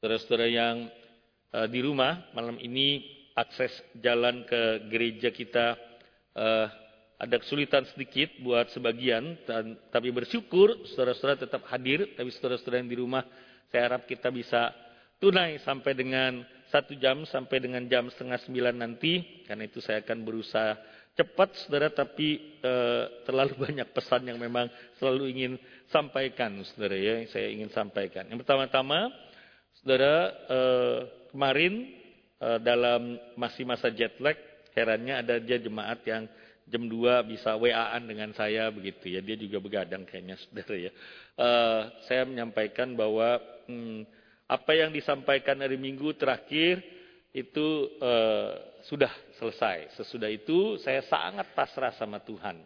Saudara-saudara 0.00 0.48
yang 0.48 0.88
uh, 1.52 1.68
di 1.68 1.84
rumah 1.84 2.32
malam 2.32 2.56
ini 2.56 3.04
akses 3.36 3.68
jalan 4.00 4.48
ke 4.48 4.88
gereja 4.88 5.28
kita 5.28 5.76
uh, 6.40 6.66
ada 7.20 7.36
kesulitan 7.36 7.84
sedikit 7.92 8.32
buat 8.40 8.72
sebagian, 8.72 9.36
dan, 9.44 9.76
tapi 9.92 10.08
bersyukur 10.08 10.72
saudara-saudara 10.88 11.44
tetap 11.44 11.68
hadir. 11.68 12.16
Tapi 12.16 12.32
saudara-saudara 12.32 12.80
yang 12.80 12.88
di 12.88 12.96
rumah, 12.96 13.28
saya 13.68 13.92
harap 13.92 14.08
kita 14.08 14.32
bisa 14.32 14.72
tunai 15.20 15.60
sampai 15.60 15.92
dengan 15.92 16.48
satu 16.72 16.96
jam 16.96 17.28
sampai 17.28 17.60
dengan 17.60 17.84
jam 17.84 18.08
setengah 18.08 18.40
sembilan 18.40 18.80
nanti. 18.80 19.44
Karena 19.44 19.68
itu 19.68 19.84
saya 19.84 20.00
akan 20.00 20.18
berusaha 20.24 20.80
cepat, 21.12 21.60
saudara, 21.60 21.92
tapi 21.92 22.56
e, 22.56 22.72
terlalu 23.28 23.52
banyak 23.68 23.92
pesan 23.92 24.24
yang 24.24 24.40
memang 24.40 24.72
selalu 24.96 25.28
ingin 25.28 25.52
sampaikan, 25.92 26.56
saudara 26.72 26.96
ya, 26.96 27.20
yang 27.20 27.28
saya 27.28 27.52
ingin 27.52 27.68
sampaikan. 27.68 28.32
Yang 28.32 28.48
pertama-tama, 28.48 29.12
saudara, 29.80 30.30
e, 30.46 30.58
kemarin 31.32 31.74
e, 32.36 32.48
dalam 32.60 33.16
masih 33.34 33.64
masa 33.64 33.88
jet 33.88 34.14
lag, 34.20 34.36
herannya 34.76 35.18
ada 35.18 35.40
dia 35.40 35.58
jemaat 35.58 36.04
yang 36.04 36.28
jam 36.70 36.86
2 36.86 37.26
bisa 37.26 37.58
WA-an 37.58 38.06
dengan 38.06 38.30
saya 38.36 38.70
begitu 38.70 39.10
ya. 39.10 39.20
Dia 39.24 39.34
juga 39.40 39.58
begadang 39.58 40.06
kayaknya 40.06 40.38
saudara 40.46 40.76
ya. 40.76 40.92
Uh, 41.40 41.82
saya 42.04 42.22
menyampaikan 42.28 42.92
bahwa 42.94 43.40
hmm, 43.66 44.06
apa 44.46 44.72
yang 44.76 44.92
disampaikan 44.92 45.58
hari 45.58 45.80
Minggu 45.80 46.14
terakhir 46.14 46.82
itu 47.30 47.86
sudah 48.82 49.14
selesai. 49.38 49.94
Sesudah 49.94 50.26
itu 50.26 50.74
saya 50.82 51.06
sangat 51.06 51.54
pasrah 51.54 51.94
sama 51.94 52.18
Tuhan. 52.18 52.58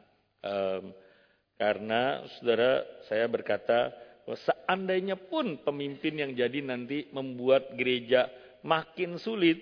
Karena 1.60 2.24
saudara 2.40 2.82
saya 3.04 3.28
berkata 3.28 3.92
seandainya 4.32 5.20
pun 5.20 5.60
pemimpin 5.60 6.16
yang 6.16 6.32
jadi 6.32 6.64
nanti 6.64 7.12
membuat 7.12 7.76
gereja 7.76 8.32
makin 8.64 9.20
sulit, 9.20 9.60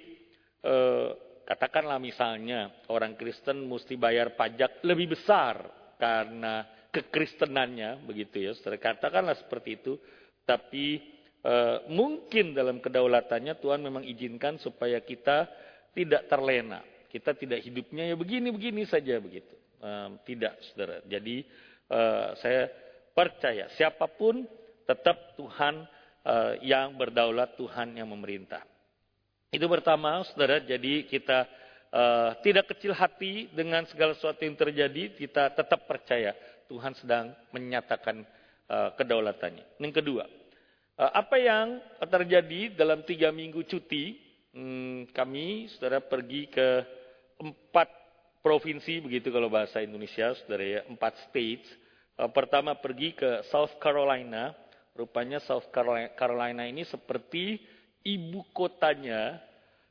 uh, 0.62 1.11
Katakanlah 1.43 1.99
misalnya 1.99 2.71
orang 2.87 3.19
Kristen 3.19 3.66
mesti 3.66 3.99
bayar 3.99 4.38
pajak 4.38 4.87
lebih 4.87 5.19
besar 5.19 5.59
karena 5.99 6.63
kekristenannya, 6.95 8.07
begitu 8.07 8.46
ya. 8.46 8.51
Saudara 8.54 8.79
katakanlah 8.79 9.35
seperti 9.35 9.82
itu, 9.82 9.99
tapi 10.46 11.02
e, 11.43 11.54
mungkin 11.91 12.54
dalam 12.54 12.79
kedaulatannya 12.79 13.59
Tuhan 13.59 13.82
memang 13.82 14.07
izinkan 14.07 14.63
supaya 14.63 15.02
kita 15.02 15.51
tidak 15.93 16.30
terlena. 16.30 16.80
Kita 17.10 17.35
tidak 17.35 17.60
hidupnya 17.66 18.09
ya 18.09 18.16
begini-begini 18.16 18.87
saja 18.87 19.19
begitu. 19.19 19.52
E, 19.82 19.91
tidak, 20.23 20.63
saudara. 20.71 21.02
Jadi 21.10 21.43
e, 21.91 22.01
saya 22.38 22.71
percaya 23.13 23.68
siapa 23.77 24.09
pun 24.09 24.45
tetap 24.88 25.37
Tuhan 25.38 25.87
e, 26.24 26.35
yang 26.66 26.96
berdaulat, 26.96 27.54
Tuhan 27.54 27.96
yang 27.96 28.09
memerintah. 28.10 28.65
Itu 29.52 29.69
pertama, 29.69 30.24
saudara. 30.24 30.65
Jadi 30.65 31.04
kita 31.13 31.45
uh, 31.93 32.32
tidak 32.41 32.73
kecil 32.73 32.96
hati 32.96 33.52
dengan 33.52 33.85
segala 33.85 34.16
sesuatu 34.16 34.41
yang 34.41 34.57
terjadi. 34.57 35.13
Kita 35.13 35.52
tetap 35.52 35.85
percaya 35.85 36.32
Tuhan 36.73 36.96
sedang 36.96 37.37
menyatakan 37.52 38.24
uh, 38.73 38.96
kedaulatannya. 38.96 39.76
Yang 39.76 39.95
kedua, 40.01 40.24
apa 40.97 41.37
yang 41.37 41.85
terjadi 42.01 42.73
dalam 42.73 43.04
tiga 43.04 43.29
minggu 43.29 43.60
cuti? 43.69 44.16
Hmm, 44.52 45.09
kami, 45.13 45.69
saudara, 45.76 46.01
pergi 46.01 46.49
ke 46.49 46.69
empat 47.41 47.88
provinsi, 48.45 49.01
begitu 49.01 49.32
kalau 49.32 49.49
bahasa 49.49 49.80
Indonesia, 49.80 50.32
saudara 50.37 50.65
ya, 50.65 50.80
empat 50.88 51.16
states. 51.29 51.69
Uh, 52.23 52.30
pertama 52.30 52.78
pergi 52.78 53.18
ke 53.18 53.42
South 53.51 53.74
Carolina. 53.82 54.54
Rupanya 54.95 55.42
South 55.42 55.66
Carolina 56.15 56.62
ini 56.62 56.87
seperti 56.87 57.59
ibu 58.06 58.46
kotanya 58.54 59.42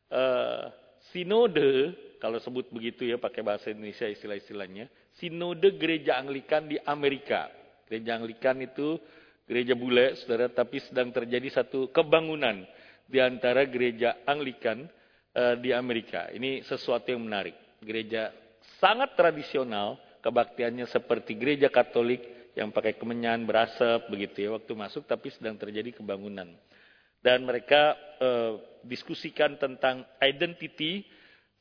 uh, 0.07 0.71
sinode, 1.11 1.91
kalau 2.23 2.39
sebut 2.39 2.71
begitu 2.71 3.09
ya 3.09 3.19
pakai 3.19 3.43
bahasa 3.43 3.73
Indonesia 3.73 4.07
istilah-istilahnya, 4.07 4.87
sinode 5.19 5.75
gereja 5.75 6.15
Anglikan 6.21 6.71
di 6.71 6.79
Amerika. 6.87 7.51
Gereja 7.89 8.15
Anglikan 8.15 8.63
itu 8.63 8.95
gereja 9.43 9.75
bule, 9.75 10.15
saudara, 10.21 10.47
tapi 10.47 10.79
sedang 10.85 11.11
terjadi 11.11 11.51
satu 11.51 11.91
kebangunan 11.91 12.63
di 13.09 13.19
antara 13.19 13.67
gereja 13.67 14.23
Anglikan 14.23 14.87
uh, 15.35 15.59
di 15.59 15.75
Amerika. 15.75 16.31
Ini 16.31 16.63
sesuatu 16.63 17.11
yang 17.11 17.27
menarik. 17.27 17.57
Gereja 17.83 18.31
sangat 18.79 19.17
tradisional, 19.17 19.99
kebaktiannya 20.21 20.85
seperti 20.87 21.35
gereja 21.35 21.67
Katolik 21.67 22.53
yang 22.53 22.69
pakai 22.69 22.95
kemenyan 22.95 23.43
berasap 23.43 24.07
begitu 24.07 24.47
ya 24.47 24.49
waktu 24.55 24.73
masuk, 24.73 25.05
tapi 25.09 25.33
sedang 25.33 25.57
terjadi 25.57 25.97
kebangunan 25.97 26.51
dan 27.21 27.45
mereka 27.45 27.95
uh, 28.17 28.57
diskusikan 28.85 29.55
tentang 29.55 30.03
identity. 30.19 31.05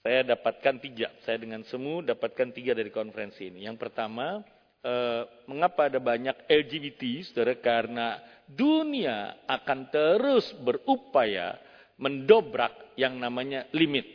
Saya 0.01 0.25
dapatkan 0.33 0.81
tiga. 0.81 1.13
Saya 1.29 1.37
dengan 1.37 1.61
semu 1.69 2.01
dapatkan 2.01 2.57
tiga 2.57 2.73
dari 2.73 2.89
konferensi 2.89 3.53
ini. 3.53 3.69
Yang 3.69 3.77
pertama, 3.85 4.41
uh, 4.81 5.23
mengapa 5.45 5.93
ada 5.93 6.01
banyak 6.01 6.49
LGBT, 6.49 7.21
saudara? 7.29 7.53
Karena 7.61 8.17
dunia 8.49 9.45
akan 9.45 9.93
terus 9.93 10.57
berupaya 10.57 11.61
mendobrak 12.01 12.97
yang 12.97 13.21
namanya 13.21 13.69
limit, 13.77 14.09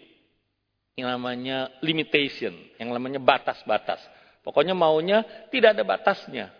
yang 0.97 1.13
namanya 1.13 1.69
limitation, 1.85 2.57
yang 2.81 2.89
namanya 2.89 3.21
batas-batas. 3.21 4.01
Pokoknya 4.45 4.77
maunya 4.77 5.49
tidak 5.49 5.73
ada 5.73 5.83
batasnya. 5.83 6.53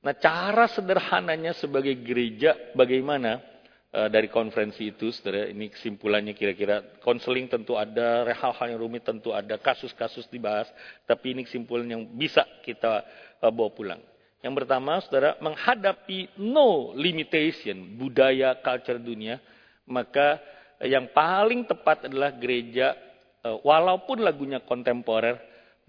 Nah, 0.00 0.16
cara 0.16 0.64
sederhananya 0.72 1.52
sebagai 1.52 1.92
gereja 2.00 2.56
bagaimana 2.72 3.50
Eh, 3.90 4.06
dari 4.06 4.30
konferensi 4.30 4.94
itu, 4.94 5.10
saudara, 5.10 5.50
ini 5.50 5.66
kesimpulannya 5.66 6.30
kira-kira 6.30 7.02
konseling 7.02 7.50
tentu 7.50 7.74
ada, 7.74 8.22
hal-hal 8.22 8.70
yang 8.70 8.78
rumit 8.78 9.02
tentu 9.02 9.34
ada, 9.34 9.58
kasus-kasus 9.58 10.30
dibahas, 10.30 10.70
tapi 11.10 11.34
ini 11.34 11.42
kesimpulan 11.42 11.90
yang 11.90 12.06
bisa 12.14 12.46
kita 12.62 13.02
uh, 13.42 13.50
bawa 13.50 13.74
pulang. 13.74 13.98
Yang 14.46 14.62
pertama, 14.62 15.02
saudara, 15.02 15.34
menghadapi 15.42 16.38
no 16.38 16.94
limitation 16.94 17.98
budaya 17.98 18.62
culture 18.62 19.02
dunia, 19.02 19.42
maka 19.90 20.38
yang 20.86 21.10
paling 21.10 21.66
tepat 21.66 22.06
adalah 22.06 22.30
gereja, 22.38 22.94
walaupun 23.42 24.22
lagunya 24.22 24.62
kontemporer, 24.62 25.34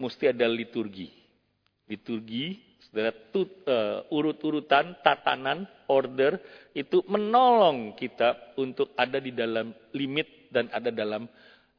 mesti 0.02 0.34
ada 0.34 0.50
liturgi. 0.50 1.14
Liturgi 1.86 2.72
Saudara, 2.92 3.14
uh, 3.14 4.04
urut-urutan, 4.12 5.00
tatanan, 5.00 5.64
order 5.88 6.42
itu 6.76 7.00
menolong 7.08 7.96
kita 7.96 8.58
untuk 8.60 8.92
ada 9.00 9.22
di 9.22 9.32
dalam 9.32 9.72
limit 9.96 10.52
dan 10.52 10.68
ada 10.74 10.92
dalam 10.92 11.24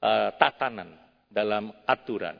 uh, 0.00 0.30
tatanan, 0.40 0.94
dalam 1.28 1.68
aturan. 1.84 2.38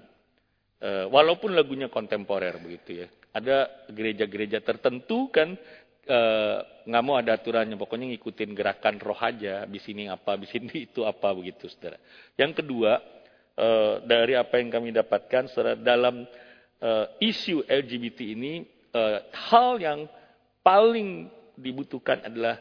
Uh, 0.80 1.04
walaupun 1.12 1.52
lagunya 1.52 1.92
kontemporer 1.92 2.56
begitu 2.64 3.04
ya. 3.04 3.08
Ada 3.36 3.88
gereja-gereja 3.92 4.64
tertentu 4.64 5.28
kan 5.28 5.52
nggak 6.88 7.02
uh, 7.02 7.06
mau 7.06 7.20
ada 7.20 7.36
aturannya, 7.36 7.76
pokoknya 7.76 8.08
ngikutin 8.14 8.50
gerakan 8.56 8.96
roh 9.04 9.20
aja, 9.20 9.68
di 9.68 9.78
sini 9.84 10.08
apa, 10.08 10.40
di 10.40 10.48
sini 10.48 10.88
itu 10.88 11.04
apa 11.04 11.28
begitu, 11.36 11.68
saudara. 11.68 12.00
Yang 12.40 12.64
kedua, 12.64 12.98
uh, 13.56 14.04
dari 14.04 14.36
apa 14.36 14.60
yang 14.60 14.70
kami 14.72 14.94
dapatkan, 14.94 15.48
dalam 15.80 16.24
uh, 16.82 17.06
isu 17.20 17.64
LGBT 17.66 18.36
ini 18.36 18.64
uh, 18.94 19.18
hal 19.50 19.80
yang 19.80 20.00
paling 20.62 21.28
dibutuhkan 21.58 22.22
adalah 22.24 22.56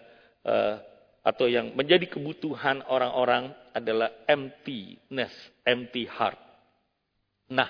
uh, 0.45 0.75
atau 1.21 1.45
yang 1.45 1.77
menjadi 1.77 2.09
kebutuhan 2.09 2.81
orang-orang 2.89 3.53
adalah 3.77 4.09
emptiness, 4.25 5.31
empty 5.61 6.09
heart. 6.09 6.37
Nah, 7.53 7.69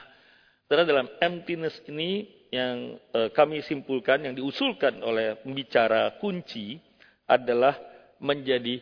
dalam 0.72 1.12
emptiness 1.20 1.76
ini 1.92 2.32
yang 2.48 2.96
uh, 3.12 3.28
kami 3.36 3.60
simpulkan, 3.64 4.24
yang 4.24 4.36
diusulkan 4.36 5.04
oleh 5.04 5.40
pembicara 5.44 6.16
kunci 6.20 6.80
adalah 7.28 7.76
menjadi 8.24 8.80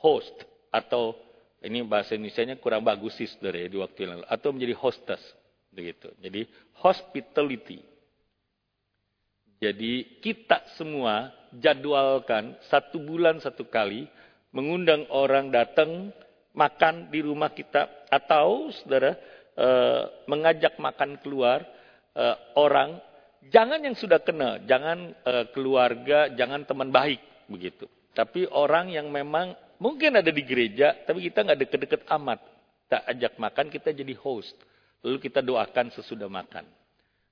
host 0.00 0.32
atau 0.72 1.16
ini 1.60 1.84
bahasa 1.84 2.16
Indonesia-nya 2.16 2.56
kurang 2.56 2.80
bagus 2.80 3.20
sih 3.20 3.28
saudara 3.28 3.60
ya 3.60 3.68
di 3.68 3.76
waktu 3.76 3.98
yang 4.04 4.10
lalu 4.16 4.26
atau 4.32 4.48
menjadi 4.52 4.74
hostess 4.80 5.22
begitu. 5.70 6.08
Jadi 6.18 6.48
hospitality. 6.80 7.80
Jadi 9.60 10.24
kita 10.24 10.64
semua 10.80 11.28
jadwalkan 11.52 12.56
satu 12.72 12.96
bulan 12.96 13.44
satu 13.44 13.68
kali 13.68 14.08
mengundang 14.56 15.04
orang 15.12 15.52
datang 15.52 16.08
makan 16.56 17.12
di 17.12 17.20
rumah 17.20 17.52
kita 17.52 18.08
atau 18.08 18.72
saudara 18.72 19.14
e, 19.52 19.68
mengajak 20.26 20.80
makan 20.80 21.20
keluar 21.20 21.60
e, 22.16 22.24
orang 22.56 22.98
jangan 23.52 23.84
yang 23.84 23.92
sudah 23.92 24.18
kenal, 24.24 24.58
jangan 24.64 25.12
e, 25.12 25.32
keluarga, 25.52 26.32
jangan 26.32 26.64
teman 26.64 26.88
baik 26.88 27.20
begitu. 27.46 27.84
Tapi 28.16 28.48
orang 28.50 28.90
yang 28.90 29.12
memang 29.12 29.54
mungkin 29.80 30.20
ada 30.20 30.28
di 30.30 30.44
gereja, 30.44 30.94
tapi 31.08 31.26
kita 31.26 31.42
nggak 31.42 31.60
deket-deket 31.66 32.02
amat. 32.20 32.38
Kita 32.86 33.02
ajak 33.08 33.32
makan, 33.40 33.66
kita 33.72 33.90
jadi 33.96 34.14
host. 34.20 34.54
Lalu 35.00 35.16
kita 35.18 35.40
doakan 35.40 35.90
sesudah 35.96 36.28
makan. 36.28 36.68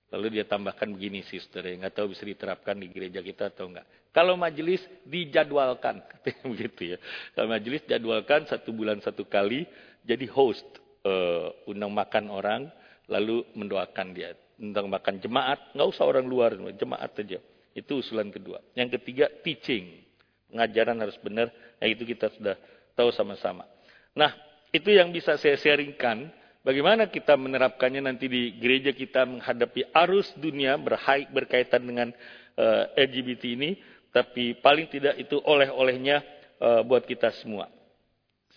Lalu 0.08 0.40
dia 0.40 0.44
tambahkan 0.48 0.88
begini 0.88 1.20
sih 1.28 1.36
saudara, 1.36 1.68
nggak 1.68 1.92
tahu 1.92 2.16
bisa 2.16 2.24
diterapkan 2.24 2.80
di 2.80 2.88
gereja 2.88 3.20
kita 3.20 3.52
atau 3.52 3.68
enggak. 3.68 3.84
Kalau 4.08 4.40
majelis 4.40 4.80
dijadwalkan, 5.04 6.00
katanya 6.10 6.44
begitu 6.48 6.96
ya. 6.96 6.98
Kalau 7.36 7.48
majelis 7.52 7.84
jadwalkan 7.84 8.48
satu 8.48 8.72
bulan 8.72 9.04
satu 9.04 9.28
kali, 9.28 9.68
jadi 10.08 10.24
host, 10.32 10.64
uh, 11.04 11.52
undang 11.68 11.92
makan 11.92 12.32
orang, 12.32 12.72
lalu 13.04 13.44
mendoakan 13.52 14.16
dia. 14.16 14.32
Undang 14.56 14.88
makan 14.88 15.20
jemaat, 15.20 15.76
nggak 15.76 15.88
usah 15.92 16.08
orang 16.08 16.24
luar, 16.24 16.56
jemaat 16.56 17.12
aja. 17.12 17.38
Itu 17.76 18.00
usulan 18.00 18.32
kedua. 18.32 18.64
Yang 18.72 18.96
ketiga, 18.98 19.28
teaching. 19.44 20.07
Pengajaran 20.48 20.96
harus 21.00 21.16
benar, 21.20 21.52
nah 21.76 21.86
itu 21.86 22.08
kita 22.08 22.32
sudah 22.32 22.56
tahu 22.96 23.12
sama-sama. 23.12 23.68
Nah, 24.16 24.32
itu 24.72 24.88
yang 24.92 25.12
bisa 25.12 25.36
saya 25.36 25.60
sharingkan 25.60 26.32
Bagaimana 26.68 27.08
kita 27.08 27.32
menerapkannya 27.38 28.04
nanti 28.04 28.28
di 28.28 28.52
gereja 28.60 28.92
kita 28.92 29.24
menghadapi 29.24 29.88
arus 30.04 30.28
dunia 30.36 30.76
berhaik 30.76 31.32
berkaitan 31.32 31.80
dengan 31.80 32.12
uh, 32.60 32.92
eh, 32.92 33.08
LGBT 33.08 33.42
ini, 33.56 33.70
tapi 34.12 34.52
paling 34.58 34.90
tidak 34.92 35.16
itu 35.16 35.40
oleh-olehnya 35.40 36.20
uh, 36.60 36.84
buat 36.84 37.08
kita 37.08 37.32
semua. 37.40 37.72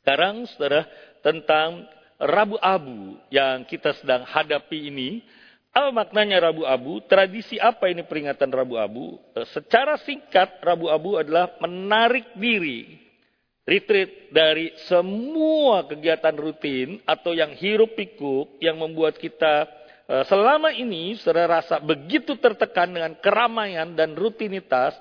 Sekarang, 0.02 0.44
saudara, 0.52 0.90
tentang 1.24 1.88
Rabu 2.20 2.60
Abu 2.60 3.16
yang 3.32 3.64
kita 3.64 3.96
sedang 3.96 4.28
hadapi 4.28 4.92
ini, 4.92 5.24
apa 5.72 5.90
maknanya 5.96 6.52
Rabu 6.52 6.68
Abu? 6.68 7.00
Tradisi 7.08 7.56
apa 7.56 7.88
ini 7.88 8.04
peringatan 8.04 8.52
Rabu 8.52 8.76
Abu? 8.76 9.16
Uh, 9.32 9.48
secara 9.56 9.96
singkat, 10.04 10.60
Rabu 10.60 10.92
Abu 10.92 11.16
adalah 11.16 11.56
menarik 11.64 12.36
diri 12.36 13.02
retreat 13.72 14.34
dari 14.34 14.74
semua 14.90 15.86
kegiatan 15.86 16.34
rutin 16.34 16.98
atau 17.06 17.32
yang 17.32 17.54
hirup 17.54 17.94
pikuk 17.94 18.58
yang 18.58 18.76
membuat 18.82 19.22
kita 19.22 19.70
eh, 20.10 20.24
selama 20.26 20.74
ini 20.74 21.14
saudara 21.22 21.62
rasa 21.62 21.78
begitu 21.78 22.36
tertekan 22.42 22.90
dengan 22.90 23.14
keramaian 23.22 23.94
dan 23.94 24.18
rutinitas 24.18 24.98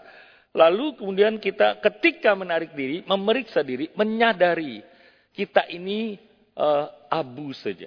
lalu 0.52 0.92
kemudian 0.98 1.40
kita 1.40 1.80
ketika 1.80 2.36
menarik 2.36 2.76
diri 2.76 3.00
memeriksa 3.08 3.64
diri 3.64 3.88
menyadari 3.94 4.82
kita 5.30 5.62
ini 5.70 6.18
uh, 6.58 6.90
abu 7.06 7.54
saja 7.54 7.86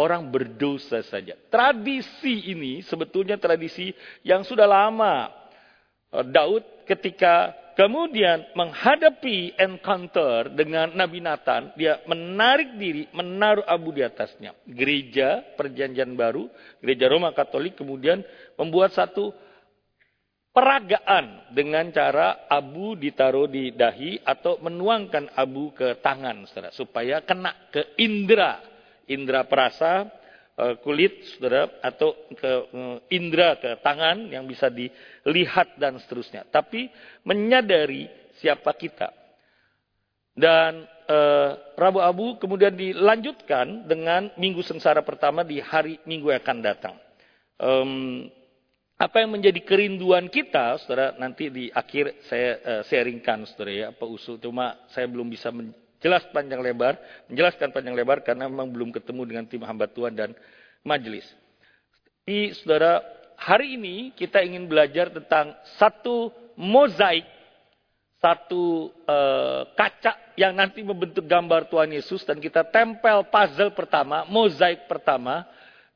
orang 0.00 0.32
berdosa 0.32 1.04
saja 1.04 1.36
tradisi 1.52 2.48
ini 2.48 2.80
sebetulnya 2.80 3.36
tradisi 3.36 3.92
yang 4.24 4.40
sudah 4.40 4.64
lama 4.64 5.28
uh, 6.16 6.24
Daud 6.24 6.88
ketika 6.88 7.60
Kemudian 7.80 8.52
menghadapi 8.52 9.56
encounter 9.56 10.52
dengan 10.52 10.92
Nabi 10.92 11.24
Nathan, 11.24 11.72
dia 11.80 12.04
menarik 12.04 12.76
diri, 12.76 13.08
menaruh 13.08 13.64
abu 13.64 13.88
di 13.88 14.04
atasnya. 14.04 14.52
Gereja 14.68 15.40
perjanjian 15.56 16.12
baru, 16.12 16.44
gereja 16.84 17.08
Roma 17.08 17.32
Katolik 17.32 17.80
kemudian 17.80 18.20
membuat 18.60 18.92
satu 18.92 19.32
peragaan 20.52 21.56
dengan 21.56 21.88
cara 21.88 22.44
abu 22.52 23.00
ditaruh 23.00 23.48
di 23.48 23.72
dahi 23.72 24.20
atau 24.28 24.60
menuangkan 24.60 25.32
abu 25.32 25.72
ke 25.72 26.04
tangan 26.04 26.44
supaya 26.76 27.24
kena 27.24 27.72
ke 27.72 27.96
indera, 27.96 28.60
indera 29.10 29.42
perasa, 29.44 30.06
Eh, 30.60 30.76
kulit, 30.84 31.24
saudara, 31.32 31.72
atau 31.80 32.12
ke 32.36 32.52
eh, 32.68 32.98
indera, 33.16 33.56
ke 33.56 33.80
tangan 33.80 34.28
yang 34.28 34.44
bisa 34.44 34.68
dilihat 34.68 35.80
dan 35.80 35.96
seterusnya. 35.96 36.44
Tapi 36.52 36.92
menyadari 37.24 38.04
siapa 38.44 38.76
kita. 38.76 39.08
Dan 40.36 40.84
eh, 41.08 41.50
Rabu 41.80 42.04
Abu 42.04 42.26
kemudian 42.36 42.76
dilanjutkan 42.76 43.88
dengan 43.88 44.36
Minggu 44.36 44.60
Sengsara 44.60 45.00
pertama 45.00 45.48
di 45.48 45.64
hari 45.64 45.96
Minggu 46.04 46.28
yang 46.28 46.44
akan 46.44 46.58
datang. 46.60 46.96
Um, 47.56 48.28
apa 49.00 49.24
yang 49.24 49.32
menjadi 49.32 49.64
kerinduan 49.64 50.28
kita, 50.28 50.76
saudara, 50.84 51.16
nanti 51.16 51.48
di 51.48 51.72
akhir 51.72 52.20
saya 52.28 52.50
uh, 52.60 52.82
sharingkan, 52.84 53.48
saudara 53.48 53.72
ya, 53.72 53.86
apa 53.96 54.04
usul. 54.04 54.36
Cuma 54.36 54.76
saya 54.92 55.08
belum 55.08 55.24
bisa 55.24 55.48
jelas 56.00 56.24
panjang 56.32 56.64
lebar, 56.64 56.96
menjelaskan 57.28 57.70
panjang 57.70 57.94
lebar 57.94 58.24
karena 58.24 58.48
memang 58.48 58.72
belum 58.72 58.90
ketemu 58.90 59.22
dengan 59.28 59.44
tim 59.46 59.62
hamba 59.62 59.86
Tuhan 59.86 60.16
dan 60.16 60.32
majelis. 60.82 61.28
Di 62.24 62.56
saudara, 62.56 63.04
hari 63.36 63.76
ini 63.76 64.12
kita 64.16 64.40
ingin 64.40 64.64
belajar 64.68 65.12
tentang 65.12 65.56
satu 65.76 66.32
mozaik, 66.56 67.24
satu 68.20 68.92
uh, 69.08 69.64
kaca 69.76 70.36
yang 70.36 70.52
nanti 70.56 70.84
membentuk 70.84 71.24
gambar 71.24 71.68
Tuhan 71.68 71.92
Yesus 71.92 72.24
dan 72.24 72.40
kita 72.40 72.64
tempel 72.68 73.24
puzzle 73.28 73.72
pertama, 73.72 74.28
mozaik 74.28 74.88
pertama 74.88 75.48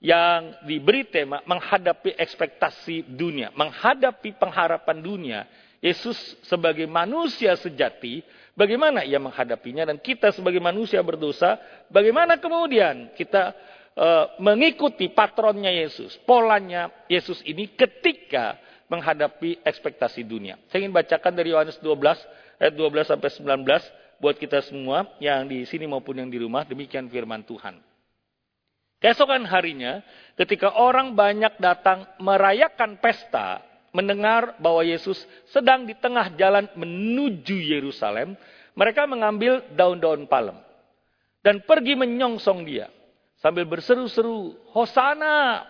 yang 0.05 0.53
diberi 0.69 1.09
tema 1.09 1.41
menghadapi 1.49 2.13
ekspektasi 2.17 3.09
dunia, 3.09 3.49
menghadapi 3.57 4.37
pengharapan 4.37 5.01
dunia. 5.01 5.41
Yesus 5.85 6.17
sebagai 6.49 6.89
manusia 6.89 7.53
sejati 7.61 8.25
Bagaimana 8.55 9.03
ia 9.03 9.19
menghadapinya 9.19 9.83
dan 9.83 9.99
kita 9.99 10.31
sebagai 10.31 10.63
manusia 10.63 11.03
berdosa, 11.03 11.59
bagaimana 11.91 12.39
kemudian 12.39 13.11
kita 13.19 13.51
uh, 13.99 14.39
mengikuti 14.39 15.11
patronnya 15.11 15.75
Yesus, 15.75 16.15
polanya 16.23 16.87
Yesus 17.11 17.43
ini 17.43 17.75
ketika 17.75 18.55
menghadapi 18.87 19.59
ekspektasi 19.59 20.23
dunia. 20.23 20.55
Saya 20.71 20.87
ingin 20.87 20.95
bacakan 20.95 21.35
dari 21.35 21.51
Yohanes 21.51 21.83
12 21.83 22.63
ayat 22.63 22.75
12 22.79 23.11
sampai 23.11 23.31
19 23.35 24.23
buat 24.23 24.39
kita 24.39 24.63
semua 24.63 25.11
yang 25.19 25.51
di 25.51 25.67
sini 25.67 25.91
maupun 25.91 26.23
yang 26.23 26.31
di 26.31 26.39
rumah 26.39 26.63
demikian 26.63 27.11
firman 27.11 27.43
Tuhan. 27.43 27.83
Keesokan 29.03 29.51
harinya 29.51 29.99
ketika 30.39 30.79
orang 30.79 31.19
banyak 31.19 31.59
datang 31.59 32.07
merayakan 32.23 33.03
pesta 33.03 33.74
mendengar 33.95 34.59
bahwa 34.59 34.83
Yesus 34.83 35.23
sedang 35.55 35.87
di 35.87 35.95
tengah 35.95 36.35
jalan 36.35 36.67
menuju 36.75 37.55
Yerusalem, 37.55 38.35
mereka 38.75 39.07
mengambil 39.07 39.63
daun-daun 39.79 40.27
palem 40.27 40.59
dan 41.47 41.63
pergi 41.63 41.95
menyongsong 41.95 42.67
dia 42.67 42.91
sambil 43.39 43.63
berseru-seru, 43.71 44.59
"Hosana! 44.75 45.63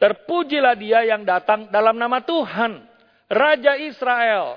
Terpujilah 0.00 0.74
dia 0.74 1.04
yang 1.06 1.28
datang 1.28 1.68
dalam 1.68 2.00
nama 2.00 2.24
Tuhan, 2.24 2.80
Raja 3.28 3.76
Israel." 3.76 4.56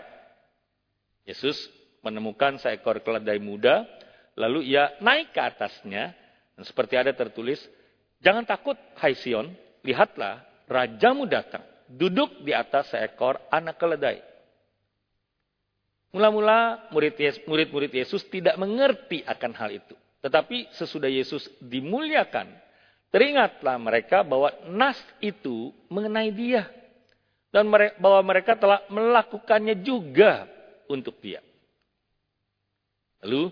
Yesus 1.27 1.67
menemukan 1.99 2.55
seekor 2.63 3.03
keledai 3.03 3.43
muda, 3.43 3.83
lalu 4.39 4.71
ia 4.71 4.95
naik 5.03 5.35
ke 5.35 5.41
atasnya 5.43 6.15
dan 6.55 6.63
seperti 6.63 6.95
ada 6.95 7.11
tertulis, 7.11 7.59
"Jangan 8.23 8.47
takut, 8.47 8.79
hai 9.03 9.11
Sion, 9.19 9.51
lihatlah 9.83 10.39
rajamu 10.71 11.27
datang." 11.27 11.74
Duduk 11.89 12.41
di 12.41 12.51
atas 12.51 12.89
seekor 12.91 13.37
anak 13.53 13.77
keledai. 13.77 14.21
Mula-mula 16.15 16.87
murid-murid 16.95 17.91
Yesus 17.91 18.23
tidak 18.31 18.55
mengerti 18.55 19.19
akan 19.27 19.51
hal 19.51 19.69
itu. 19.75 19.95
Tetapi 20.23 20.71
sesudah 20.71 21.11
Yesus 21.11 21.45
dimuliakan, 21.59 22.47
teringatlah 23.11 23.75
mereka 23.75 24.23
bahwa 24.23 24.49
nas 24.71 24.97
itu 25.19 25.75
mengenai 25.91 26.31
dia. 26.31 26.71
Dan 27.51 27.67
bahwa 27.99 28.19
mereka 28.23 28.55
telah 28.55 28.83
melakukannya 28.87 29.75
juga 29.83 30.47
untuk 30.87 31.19
dia. 31.19 31.43
Lalu 33.23 33.51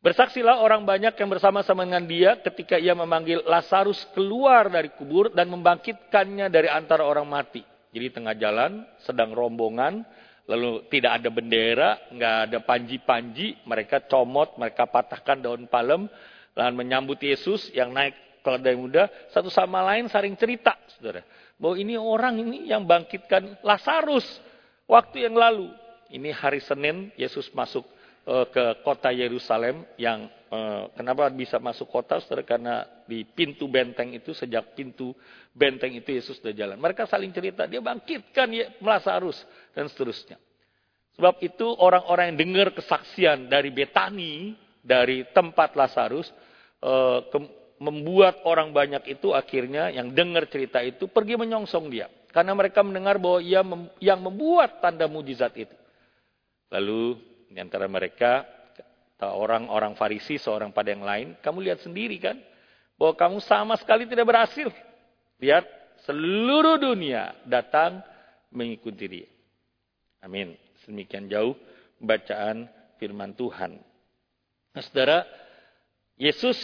Bersaksilah 0.00 0.64
orang 0.64 0.88
banyak 0.88 1.12
yang 1.12 1.28
bersama-sama 1.28 1.84
dengan 1.84 2.00
dia 2.08 2.40
ketika 2.40 2.80
ia 2.80 2.96
memanggil 2.96 3.44
Lazarus 3.44 4.08
keluar 4.16 4.72
dari 4.72 4.88
kubur 4.96 5.28
dan 5.28 5.52
membangkitkannya 5.52 6.48
dari 6.48 6.72
antara 6.72 7.04
orang 7.04 7.28
mati. 7.28 7.60
Jadi 7.92 8.08
tengah 8.08 8.32
jalan, 8.32 8.80
sedang 9.04 9.36
rombongan, 9.36 10.00
lalu 10.48 10.88
tidak 10.88 11.20
ada 11.20 11.28
bendera, 11.28 11.90
nggak 12.16 12.36
ada 12.48 12.58
panji-panji, 12.64 13.60
mereka 13.68 14.00
comot, 14.08 14.56
mereka 14.56 14.88
patahkan 14.88 15.44
daun 15.44 15.68
palem, 15.68 16.08
lalu 16.56 16.72
menyambut 16.80 17.20
Yesus 17.20 17.68
yang 17.76 17.92
naik 17.92 18.16
keledai 18.40 18.80
muda, 18.80 19.04
satu 19.36 19.52
sama 19.52 19.84
lain 19.84 20.08
saling 20.08 20.32
cerita, 20.32 20.80
saudara. 20.96 21.20
Bahwa 21.60 21.76
ini 21.76 22.00
orang 22.00 22.40
ini 22.40 22.72
yang 22.72 22.88
bangkitkan 22.88 23.60
Lazarus 23.60 24.24
waktu 24.88 25.28
yang 25.28 25.36
lalu. 25.36 25.68
Ini 26.08 26.32
hari 26.32 26.64
Senin, 26.64 27.12
Yesus 27.20 27.52
masuk 27.52 27.84
ke 28.30 28.64
kota 28.86 29.10
Yerusalem 29.10 29.82
yang 29.98 30.30
uh, 30.54 30.86
kenapa 30.94 31.26
bisa 31.34 31.58
masuk 31.58 31.90
kota 31.90 32.22
saudara 32.22 32.46
karena 32.46 32.86
di 33.02 33.26
pintu 33.26 33.66
benteng 33.66 34.14
itu 34.14 34.30
sejak 34.30 34.78
pintu 34.78 35.10
benteng 35.50 35.90
itu 35.98 36.14
Yesus 36.14 36.38
sudah 36.38 36.54
jalan. 36.54 36.78
Mereka 36.78 37.10
saling 37.10 37.34
cerita, 37.34 37.66
dia 37.66 37.82
bangkitkan 37.82 38.48
ya, 38.54 38.70
Lazarus 38.78 39.42
dan 39.74 39.90
seterusnya. 39.90 40.38
Sebab 41.18 41.42
itu 41.42 41.66
orang-orang 41.74 42.32
yang 42.32 42.38
dengar 42.38 42.68
kesaksian 42.70 43.50
dari 43.50 43.74
Betani, 43.74 44.54
dari 44.78 45.26
tempat 45.34 45.74
Lazarus, 45.74 46.30
uh, 46.86 47.26
membuat 47.80 48.44
orang 48.46 48.70
banyak 48.70 49.10
itu 49.10 49.34
akhirnya 49.34 49.90
yang 49.90 50.12
dengar 50.12 50.46
cerita 50.46 50.78
itu 50.84 51.10
pergi 51.10 51.34
menyongsong 51.34 51.86
dia. 51.90 52.06
Karena 52.30 52.54
mereka 52.54 52.86
mendengar 52.86 53.18
bahwa 53.18 53.42
ia 53.42 53.66
yang 53.98 54.22
membuat 54.22 54.78
tanda 54.78 55.10
mujizat 55.10 55.50
itu. 55.58 55.74
Lalu 56.70 57.18
di 57.50 57.58
antara 57.58 57.90
mereka, 57.90 58.46
orang-orang 59.18 59.98
Farisi, 59.98 60.38
seorang 60.38 60.70
pada 60.70 60.94
yang 60.94 61.02
lain, 61.02 61.28
kamu 61.42 61.66
lihat 61.66 61.82
sendiri 61.82 62.16
kan, 62.22 62.38
bahwa 62.94 63.18
kamu 63.18 63.38
sama 63.42 63.74
sekali 63.74 64.06
tidak 64.06 64.30
berhasil. 64.30 64.70
Lihat, 65.42 65.66
seluruh 66.06 66.78
dunia 66.78 67.34
datang 67.44 68.00
mengikuti 68.54 69.04
dia. 69.10 69.28
Amin. 70.22 70.54
Demikian 70.86 71.28
jauh 71.28 71.58
bacaan 72.00 72.70
firman 72.96 73.36
Tuhan. 73.36 73.76
Nah, 74.70 74.82
saudara, 74.86 75.26
Yesus 76.16 76.56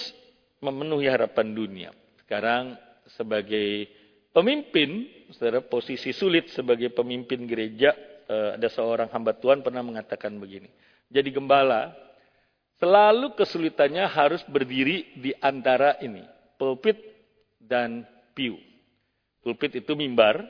memenuhi 0.63 1.11
harapan 1.11 1.53
dunia. 1.53 1.91
Sekarang 2.25 2.79
sebagai 3.17 3.91
pemimpin, 4.33 5.09
saudara, 5.35 5.61
posisi 5.61 6.15
sulit 6.15 6.49
sebagai 6.53 6.93
pemimpin 6.95 7.45
gereja, 7.45 7.93
ada 8.27 8.69
seorang 8.71 9.09
hamba 9.11 9.35
Tuhan 9.39 9.63
pernah 9.63 9.83
mengatakan 9.83 10.35
begini. 10.37 10.71
Jadi 11.07 11.31
gembala, 11.31 11.95
selalu 12.83 13.39
kesulitannya 13.39 14.05
harus 14.11 14.43
berdiri 14.51 15.15
di 15.19 15.31
antara 15.39 15.97
ini, 16.03 16.27
pulpit 16.59 16.99
dan 17.63 18.03
piu. 18.35 18.59
Pulpit 19.47 19.79
itu 19.79 19.95
mimbar, 19.95 20.43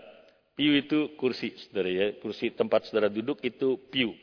piu 0.56 0.72
itu 0.72 1.12
kursi, 1.20 1.52
saudara 1.68 1.92
ya. 1.92 2.06
Kursi 2.16 2.48
tempat 2.56 2.88
saudara 2.88 3.12
duduk 3.12 3.44
itu 3.44 3.76
piu. 3.92 4.16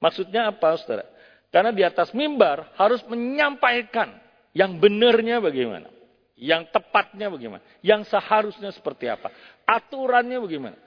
Maksudnya 0.00 0.48
apa, 0.48 0.80
saudara? 0.80 1.04
Karena 1.52 1.70
di 1.70 1.84
atas 1.84 2.10
mimbar 2.16 2.74
harus 2.74 3.04
menyampaikan 3.06 4.16
yang 4.56 4.80
benarnya 4.80 5.38
bagaimana. 5.38 5.92
Yang 6.34 6.72
tepatnya 6.74 7.30
bagaimana. 7.30 7.62
Yang 7.78 8.10
seharusnya 8.10 8.74
seperti 8.74 9.06
apa. 9.06 9.30
Aturannya 9.62 10.42
bagaimana. 10.42 10.78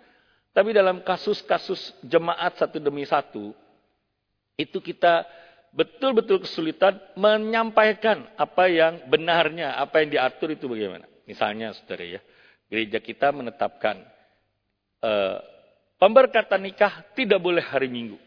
Tapi 0.57 0.73
dalam 0.73 1.05
kasus-kasus 1.05 1.93
jemaat 2.01 2.57
satu 2.57 2.81
demi 2.81 3.05
satu, 3.05 3.53
itu 4.57 4.81
kita 4.81 5.21
betul-betul 5.69 6.41
kesulitan 6.41 6.97
menyampaikan 7.13 8.25
apa 8.33 8.65
yang 8.65 9.05
benarnya, 9.05 9.77
apa 9.77 10.01
yang 10.01 10.17
diatur 10.17 10.57
itu 10.57 10.65
bagaimana. 10.65 11.05
Misalnya, 11.29 11.77
saudara 11.77 12.17
ya, 12.17 12.21
gereja 12.73 12.97
kita 12.97 13.29
menetapkan 13.29 14.01
uh, 15.05 15.37
pemberkatan 16.01 16.65
nikah 16.65 17.05
tidak 17.13 17.37
boleh 17.37 17.61
hari 17.61 17.85
Minggu. 17.85 18.17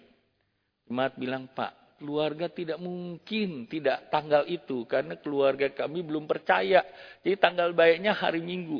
Jemaat 0.87 1.19
bilang, 1.19 1.51
Pak, 1.51 1.99
keluarga 1.99 2.47
tidak 2.47 2.79
mungkin 2.79 3.67
tidak 3.67 4.07
tanggal 4.07 4.47
itu 4.47 4.87
karena 4.87 5.19
keluarga 5.19 5.67
kami 5.75 6.07
belum 6.07 6.31
percaya. 6.31 6.87
Jadi 7.27 7.35
tanggal 7.43 7.75
baiknya 7.75 8.15
hari 8.15 8.39
Minggu. 8.39 8.79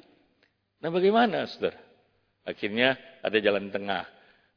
Nah, 0.79 0.91
bagaimana, 0.95 1.51
saudara? 1.51 1.90
Akhirnya 2.45 2.97
ada 3.21 3.37
jalan 3.37 3.69
tengah 3.69 4.09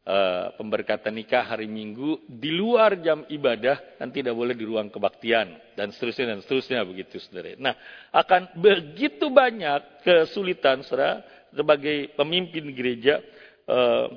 uh, 0.08 0.56
pemberkatan 0.56 1.16
nikah 1.16 1.44
hari 1.44 1.68
Minggu 1.68 2.24
di 2.28 2.52
luar 2.52 3.00
jam 3.00 3.28
ibadah 3.28 4.00
dan 4.00 4.12
tidak 4.12 4.36
boleh 4.36 4.56
di 4.56 4.64
ruang 4.68 4.88
kebaktian 4.92 5.76
dan 5.76 5.92
seterusnya 5.92 6.36
dan 6.36 6.40
seterusnya 6.44 6.80
begitu 6.88 7.20
saudara. 7.20 7.56
Nah, 7.60 7.76
akan 8.12 8.60
begitu 8.60 9.28
banyak 9.32 10.04
kesulitan 10.04 10.84
saudara 10.88 11.24
sebagai 11.54 12.12
pemimpin 12.16 12.66
gereja 12.74 13.22
uh, 13.68 14.08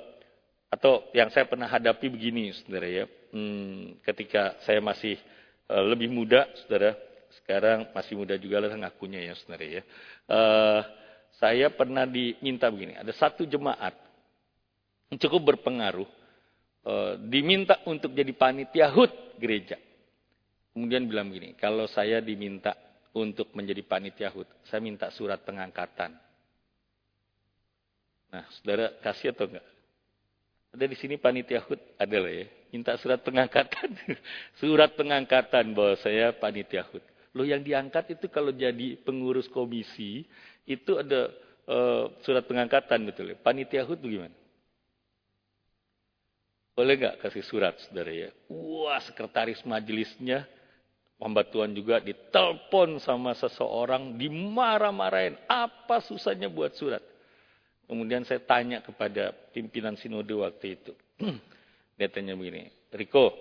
atau 0.72 1.08
yang 1.14 1.30
saya 1.30 1.46
pernah 1.46 1.70
hadapi 1.70 2.10
begini 2.10 2.52
saudara 2.54 2.86
ya. 2.86 3.04
Hmm, 3.34 3.98
ketika 4.06 4.56
saya 4.64 4.80
masih 4.80 5.18
uh, 5.68 5.84
lebih 5.84 6.08
muda 6.08 6.46
saudara, 6.64 6.96
sekarang 7.42 7.90
masih 7.92 8.14
muda 8.16 8.34
juga 8.38 8.62
lah 8.62 8.74
ngakunya 8.74 9.30
ya 9.30 9.34
saudara 9.38 9.66
ya. 9.66 9.82
Uh, 10.26 10.82
saya 11.36 11.68
pernah 11.68 12.08
diminta 12.08 12.72
begini, 12.72 12.96
ada 12.96 13.12
satu 13.12 13.44
jemaat 13.44 14.06
cukup 15.14 15.54
berpengaruh, 15.54 16.08
eh, 16.82 17.12
diminta 17.30 17.78
untuk 17.86 18.10
jadi 18.10 18.32
panitia 18.34 18.90
HUT 18.90 19.38
gereja. 19.38 19.78
Kemudian 20.74 21.06
bilang 21.08 21.30
begini, 21.30 21.54
kalau 21.56 21.86
saya 21.88 22.18
diminta 22.18 22.74
untuk 23.16 23.54
menjadi 23.56 23.80
panitia 23.86 24.28
HUT, 24.34 24.48
saya 24.66 24.82
minta 24.82 25.08
surat 25.14 25.40
pengangkatan. 25.40 26.12
Nah, 28.26 28.44
saudara 28.60 28.92
kasih 29.00 29.32
atau 29.32 29.48
enggak? 29.48 29.64
Ada 30.76 30.84
di 30.84 30.96
sini 30.98 31.16
panitia 31.16 31.64
HUT, 31.64 31.80
ada 31.96 32.16
lah 32.20 32.32
ya. 32.32 32.46
Minta 32.68 32.92
surat 33.00 33.24
pengangkatan. 33.24 33.96
surat 34.60 34.92
pengangkatan 34.92 35.72
bahwa 35.72 35.96
saya 36.02 36.36
panitia 36.36 36.84
HUT. 36.84 37.00
Loh 37.32 37.44
yang 37.48 37.64
diangkat 37.64 38.16
itu 38.16 38.28
kalau 38.28 38.52
jadi 38.52 39.00
pengurus 39.00 39.48
komisi, 39.48 40.28
itu 40.66 40.98
ada 40.98 41.30
uh, 41.70 42.10
surat 42.26 42.42
pengangkatan 42.44 43.06
betul 43.06 43.32
ya. 43.32 43.36
Panitia 43.38 43.86
HUT 43.86 44.02
bagaimana? 44.02 44.34
Boleh 46.76 46.94
nggak 47.00 47.24
kasih 47.24 47.40
surat, 47.40 47.72
saudara 47.88 48.12
ya? 48.12 48.28
Wah, 48.52 49.00
sekretaris 49.00 49.64
majelisnya, 49.64 50.44
pembatuan 51.16 51.72
juga 51.72 52.04
ditelepon 52.04 53.00
sama 53.00 53.32
seseorang, 53.32 54.12
dimarah-marahin. 54.20 55.40
Apa 55.48 56.04
susahnya 56.04 56.52
buat 56.52 56.76
surat? 56.76 57.00
Kemudian 57.88 58.28
saya 58.28 58.44
tanya 58.44 58.84
kepada 58.84 59.32
pimpinan 59.56 59.96
sinode 59.96 60.36
waktu 60.36 60.76
itu. 60.76 60.92
Dia 61.96 62.12
tanya 62.12 62.36
begini, 62.36 62.68
Riko, 62.92 63.32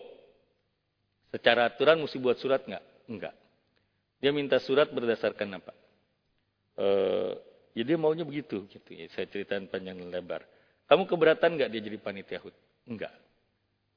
secara 1.27 1.67
aturan 1.67 1.99
mesti 1.99 2.15
buat 2.23 2.39
surat 2.39 2.63
nggak? 2.63 3.11
Enggak. 3.11 3.35
Dia 4.23 4.31
minta 4.31 4.63
surat 4.63 4.87
berdasarkan 4.95 5.59
apa? 5.59 5.75
E, 6.75 6.87
ya 7.75 7.83
dia 7.83 7.97
maunya 7.97 8.27
begitu. 8.27 8.67
gitu 8.67 8.89
ya. 8.91 9.07
Saya 9.11 9.25
ceritakan 9.31 9.71
panjang 9.71 9.97
lebar. 9.99 10.43
Kamu 10.85 11.09
keberatan 11.09 11.57
nggak 11.57 11.69
dia 11.73 11.81
jadi 11.81 11.97
panitia 11.97 12.39
HUT? 12.39 12.55
Enggak. 12.85 13.13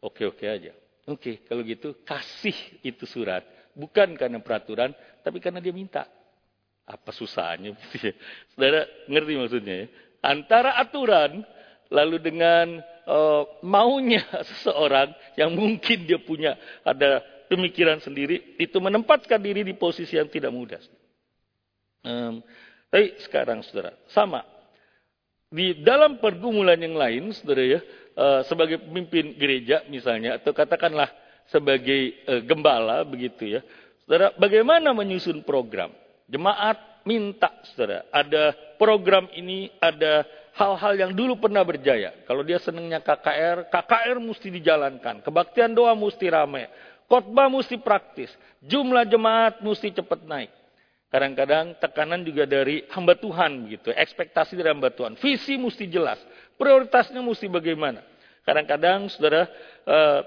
Oke-oke 0.00 0.46
aja. 0.46 0.72
Oke, 1.08 1.40
kalau 1.48 1.64
gitu 1.64 1.96
kasih 2.04 2.56
itu 2.84 3.04
surat. 3.08 3.44
Bukan 3.72 4.12
karena 4.18 4.42
peraturan, 4.42 4.92
tapi 5.24 5.40
karena 5.40 5.60
dia 5.60 5.72
minta. 5.72 6.04
Apa 6.88 7.12
susahnya? 7.12 7.76
Saudara 8.52 8.84
ngerti 9.08 9.32
maksudnya 9.36 9.74
ya? 9.84 9.86
Antara 10.24 10.76
aturan, 10.76 11.44
lalu 11.88 12.16
dengan 12.20 12.80
uh, 13.08 13.44
maunya 13.64 14.24
seseorang 14.48 15.12
yang 15.36 15.56
mungkin 15.56 16.04
dia 16.04 16.20
punya 16.20 16.56
ada 16.84 17.24
pemikiran 17.48 18.00
sendiri, 18.04 18.60
itu 18.60 18.76
menempatkan 18.76 19.40
diri 19.40 19.64
di 19.64 19.72
posisi 19.72 20.16
yang 20.20 20.28
tidak 20.28 20.52
mudah. 20.52 20.80
Um, 22.04 22.44
tapi 22.88 23.16
sekarang 23.24 23.60
saudara, 23.64 23.92
sama. 24.10 24.44
Di 25.48 25.80
dalam 25.80 26.20
pergumulan 26.20 26.76
yang 26.76 26.96
lain, 26.96 27.32
saudara 27.32 27.64
ya, 27.64 27.80
Eh, 28.18 28.42
sebagai 28.50 28.82
pemimpin 28.82 29.30
gereja 29.38 29.86
misalnya 29.86 30.42
atau 30.42 30.50
katakanlah 30.50 31.06
sebagai 31.46 32.18
uh, 32.26 32.42
gembala 32.42 33.06
begitu 33.06 33.46
ya. 33.46 33.60
Saudara, 34.02 34.34
bagaimana 34.34 34.90
menyusun 34.90 35.46
program? 35.46 35.94
Jemaat 36.26 37.06
minta 37.06 37.46
Saudara, 37.70 38.02
ada 38.10 38.58
program 38.74 39.30
ini, 39.38 39.70
ada 39.78 40.26
hal-hal 40.58 40.98
yang 40.98 41.12
dulu 41.14 41.38
pernah 41.38 41.62
berjaya. 41.62 42.10
Kalau 42.26 42.42
dia 42.42 42.58
senangnya 42.58 42.98
KKR, 42.98 43.70
KKR 43.70 44.18
mesti 44.18 44.50
dijalankan. 44.50 45.22
Kebaktian 45.22 45.70
doa 45.70 45.94
mesti 45.94 46.26
ramai. 46.26 46.66
Khotbah 47.06 47.46
mesti 47.46 47.78
praktis. 47.78 48.34
Jumlah 48.66 49.06
jemaat 49.06 49.62
mesti 49.62 49.94
cepat 49.94 50.26
naik. 50.26 50.50
Kadang-kadang 51.08 51.72
tekanan 51.80 52.20
juga 52.20 52.44
dari 52.44 52.84
hamba 52.92 53.16
Tuhan 53.16 53.64
begitu, 53.64 53.88
ekspektasi 53.96 54.60
dari 54.60 54.68
hamba 54.68 54.92
Tuhan. 54.92 55.16
Visi 55.16 55.56
mesti 55.56 55.88
jelas. 55.88 56.20
Prioritasnya 56.60 57.24
mesti 57.24 57.48
bagaimana? 57.48 58.04
Kadang-kadang 58.44 59.08
saudara, 59.08 59.48
eh, 59.88 60.20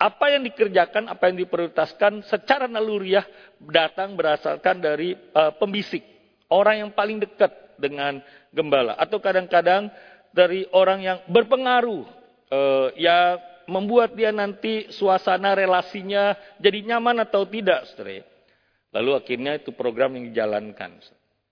apa 0.00 0.26
yang 0.32 0.48
dikerjakan, 0.48 1.12
apa 1.12 1.28
yang 1.28 1.36
diprioritaskan 1.44 2.24
secara 2.24 2.64
naluriah 2.64 3.28
datang 3.60 4.16
berasalkan 4.16 4.80
dari 4.80 5.12
eh, 5.12 5.52
pembisik. 5.60 6.00
Orang 6.48 6.80
yang 6.80 6.90
paling 6.96 7.20
dekat 7.20 7.52
dengan 7.76 8.24
gembala. 8.56 8.96
Atau 8.96 9.20
kadang-kadang 9.20 9.92
dari 10.32 10.64
orang 10.72 11.04
yang 11.04 11.18
berpengaruh. 11.28 12.08
Eh, 12.48 12.88
yang 13.04 13.36
membuat 13.68 14.16
dia 14.16 14.32
nanti 14.32 14.88
suasana 14.96 15.52
relasinya 15.52 16.36
jadi 16.56 16.88
nyaman 16.88 17.20
atau 17.20 17.44
tidak. 17.44 17.84
Saudara. 17.92 18.31
Lalu 18.92 19.10
akhirnya 19.16 19.56
itu 19.56 19.72
program 19.72 20.20
yang 20.20 20.28
dijalankan. 20.28 21.00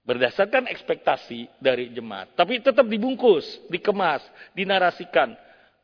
Berdasarkan 0.05 0.69
ekspektasi 0.69 1.61
dari 1.61 1.93
jemaat. 1.93 2.37
Tapi 2.37 2.61
tetap 2.61 2.85
dibungkus, 2.85 3.45
dikemas, 3.73 4.21
dinarasikan. 4.53 5.33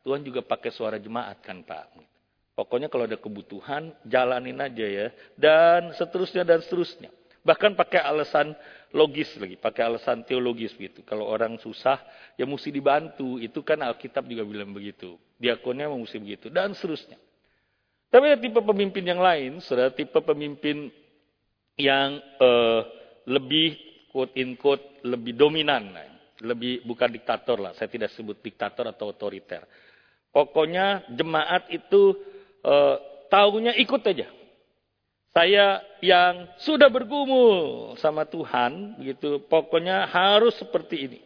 Tuhan 0.05 0.21
juga 0.21 0.45
pakai 0.45 0.69
suara 0.69 1.01
jemaat 1.01 1.41
kan 1.41 1.65
Pak. 1.65 1.97
Pokoknya 2.57 2.89
kalau 2.89 3.05
ada 3.05 3.17
kebutuhan, 3.17 3.93
jalanin 4.05 4.57
aja 4.57 4.85
ya. 4.85 5.07
Dan 5.37 5.93
seterusnya 5.93 6.41
dan 6.45 6.61
seterusnya. 6.61 7.13
Bahkan 7.45 7.77
pakai 7.77 8.01
alasan 8.01 8.57
logis 8.91 9.31
lagi, 9.37 9.55
pakai 9.55 9.85
alasan 9.85 10.25
teologis 10.25 10.73
gitu. 10.73 11.05
Kalau 11.05 11.29
orang 11.29 11.61
susah, 11.61 12.01
ya 12.33 12.45
mesti 12.49 12.73
dibantu. 12.73 13.37
Itu 13.37 13.61
kan 13.61 13.81
Alkitab 13.85 14.25
juga 14.25 14.45
bilang 14.45 14.73
begitu. 14.73 15.17
Diakonnya 15.37 15.89
mesti 15.89 16.17
begitu. 16.17 16.49
Dan 16.49 16.73
seterusnya. 16.73 17.17
Tapi 18.07 18.23
ada 18.33 18.39
tipe 18.39 18.59
pemimpin 18.59 19.03
yang 19.03 19.19
lain, 19.19 19.59
saudara, 19.61 19.91
tipe 19.91 20.15
pemimpin 20.23 20.89
yang 21.77 22.17
uh, 22.41 22.81
lebih 23.29 23.77
quote 24.09 24.33
in 24.33 24.57
quote 24.57 25.05
lebih 25.05 25.37
dominan, 25.37 25.93
lebih 26.41 26.81
bukan 26.83 27.13
diktator 27.13 27.61
lah. 27.61 27.77
Saya 27.77 27.87
tidak 27.87 28.09
sebut 28.17 28.41
diktator 28.41 28.89
atau 28.89 29.13
otoriter. 29.13 29.63
Pokoknya 30.33 31.05
jemaat 31.13 31.69
itu 31.69 32.17
uh, 32.65 32.97
tahunya 33.29 33.77
ikut 33.77 34.01
aja. 34.03 34.27
Saya 35.37 35.85
yang 36.01 36.49
sudah 36.57 36.89
bergumul 36.89 37.93
sama 38.01 38.25
Tuhan, 38.25 38.97
begitu. 38.97 39.37
Pokoknya 39.45 40.09
harus 40.09 40.57
seperti 40.57 41.05
ini. 41.05 41.21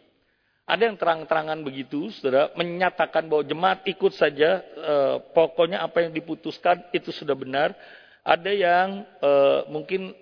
Ada 0.68 0.92
yang 0.92 1.00
terang-terangan 1.00 1.64
begitu, 1.64 2.12
saudara, 2.20 2.52
menyatakan 2.54 3.24
bahwa 3.24 3.40
jemaat 3.40 3.80
ikut 3.88 4.12
saja, 4.12 4.60
eh, 4.60 5.16
pokoknya 5.32 5.80
apa 5.80 6.04
yang 6.04 6.12
diputuskan 6.12 6.92
itu 6.92 7.08
sudah 7.08 7.32
benar. 7.32 7.72
Ada 8.20 8.52
yang 8.52 8.88
eh, 9.00 9.60
mungkin 9.72 10.12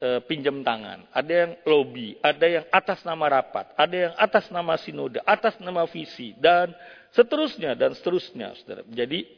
eh, 0.00 0.20
pinjam 0.24 0.64
tangan, 0.64 1.06
ada 1.12 1.32
yang 1.32 1.52
lobby, 1.68 2.16
ada 2.24 2.46
yang 2.48 2.64
atas 2.72 3.04
nama 3.04 3.40
rapat, 3.40 3.70
ada 3.76 3.96
yang 4.08 4.14
atas 4.16 4.48
nama 4.48 4.74
sinode, 4.80 5.20
atas 5.22 5.60
nama 5.60 5.84
visi, 5.84 6.32
dan 6.40 6.72
seterusnya 7.12 7.76
dan 7.76 7.92
seterusnya, 7.92 8.56
saudara. 8.56 8.82
Jadi 8.88 9.28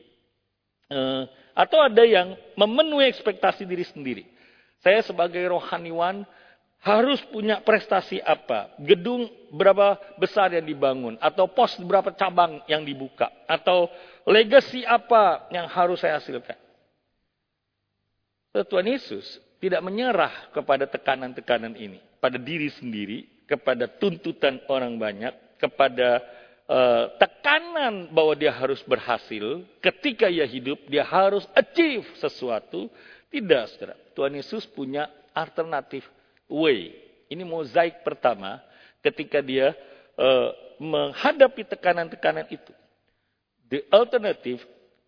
eh, 0.88 1.22
atau 1.52 1.78
ada 1.82 2.02
yang 2.06 2.38
memenuhi 2.56 3.10
ekspektasi 3.12 3.66
diri 3.68 3.84
sendiri. 3.84 4.24
Saya 4.80 5.04
sebagai 5.04 5.42
rohaniwan 5.46 6.26
harus 6.82 7.22
punya 7.30 7.62
prestasi 7.62 8.18
apa, 8.18 8.74
gedung 8.82 9.30
berapa 9.54 9.94
besar 10.18 10.50
yang 10.50 10.66
dibangun, 10.66 11.14
atau 11.22 11.46
pos 11.46 11.78
berapa 11.78 12.10
cabang 12.18 12.58
yang 12.66 12.82
dibuka, 12.82 13.30
atau 13.46 13.86
legasi 14.26 14.82
apa 14.82 15.46
yang 15.54 15.70
harus 15.70 16.02
saya 16.02 16.18
hasilkan. 16.18 16.58
Tuhan 18.66 18.84
Yesus 18.84 19.40
tidak 19.62 19.78
menyerah 19.78 20.50
kepada 20.50 20.90
tekanan-tekanan 20.90 21.78
ini, 21.78 22.02
pada 22.18 22.34
diri 22.34 22.66
sendiri, 22.74 23.46
kepada 23.46 23.86
tuntutan 23.86 24.58
orang 24.66 24.98
banyak, 24.98 25.30
kepada 25.62 26.18
uh, 26.66 27.14
tekanan 27.14 28.10
bahwa 28.10 28.34
dia 28.34 28.50
harus 28.50 28.82
berhasil, 28.82 29.62
ketika 29.78 30.26
ia 30.26 30.42
hidup 30.42 30.82
dia 30.90 31.06
harus 31.06 31.46
achieve 31.54 32.02
sesuatu. 32.18 32.90
Tidak, 33.30 33.62
saudara. 33.72 33.96
Tuhan 34.12 34.34
Yesus 34.36 34.68
punya 34.68 35.08
alternatif 35.32 36.04
way. 36.50 36.92
Ini 37.32 37.48
mozaik 37.48 38.04
pertama 38.04 38.60
ketika 39.00 39.40
dia 39.40 39.72
uh, 40.20 40.52
menghadapi 40.76 41.64
tekanan-tekanan 41.70 42.44
itu. 42.52 42.74
The 43.72 43.88
alternative 43.88 44.60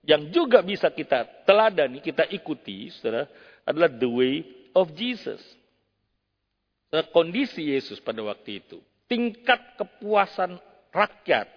yang 0.04 0.32
juga 0.32 0.64
bisa 0.64 0.88
kita 0.88 1.44
teladani, 1.44 2.00
kita 2.00 2.24
ikuti, 2.32 2.88
saudara, 2.96 3.28
adalah 3.64 3.90
the 3.90 4.08
way 4.08 4.44
of 4.76 4.92
Jesus. 4.94 5.40
Kondisi 7.10 7.74
Yesus 7.74 7.98
pada 7.98 8.22
waktu 8.22 8.62
itu, 8.62 8.78
tingkat 9.10 9.58
kepuasan 9.74 10.54
rakyat 10.94 11.50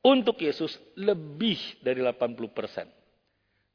untuk 0.00 0.40
Yesus 0.40 0.72
lebih 0.96 1.60
dari 1.84 2.00
80 2.00 2.56
persen. 2.56 2.88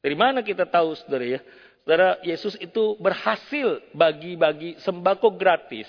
Dari 0.02 0.18
mana 0.18 0.42
kita 0.42 0.66
tahu, 0.66 0.98
saudara 0.98 1.38
ya? 1.38 1.40
Saudara, 1.86 2.18
Yesus 2.26 2.58
itu 2.58 2.98
berhasil 2.98 3.78
bagi-bagi 3.94 4.82
sembako 4.82 5.38
gratis 5.38 5.86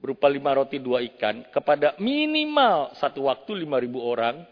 berupa 0.00 0.26
lima 0.32 0.56
roti 0.56 0.80
dua 0.80 1.04
ikan 1.12 1.44
kepada 1.52 1.92
minimal 2.00 2.96
satu 2.96 3.28
waktu 3.28 3.64
lima 3.64 3.76
ribu 3.76 4.00
orang 4.00 4.42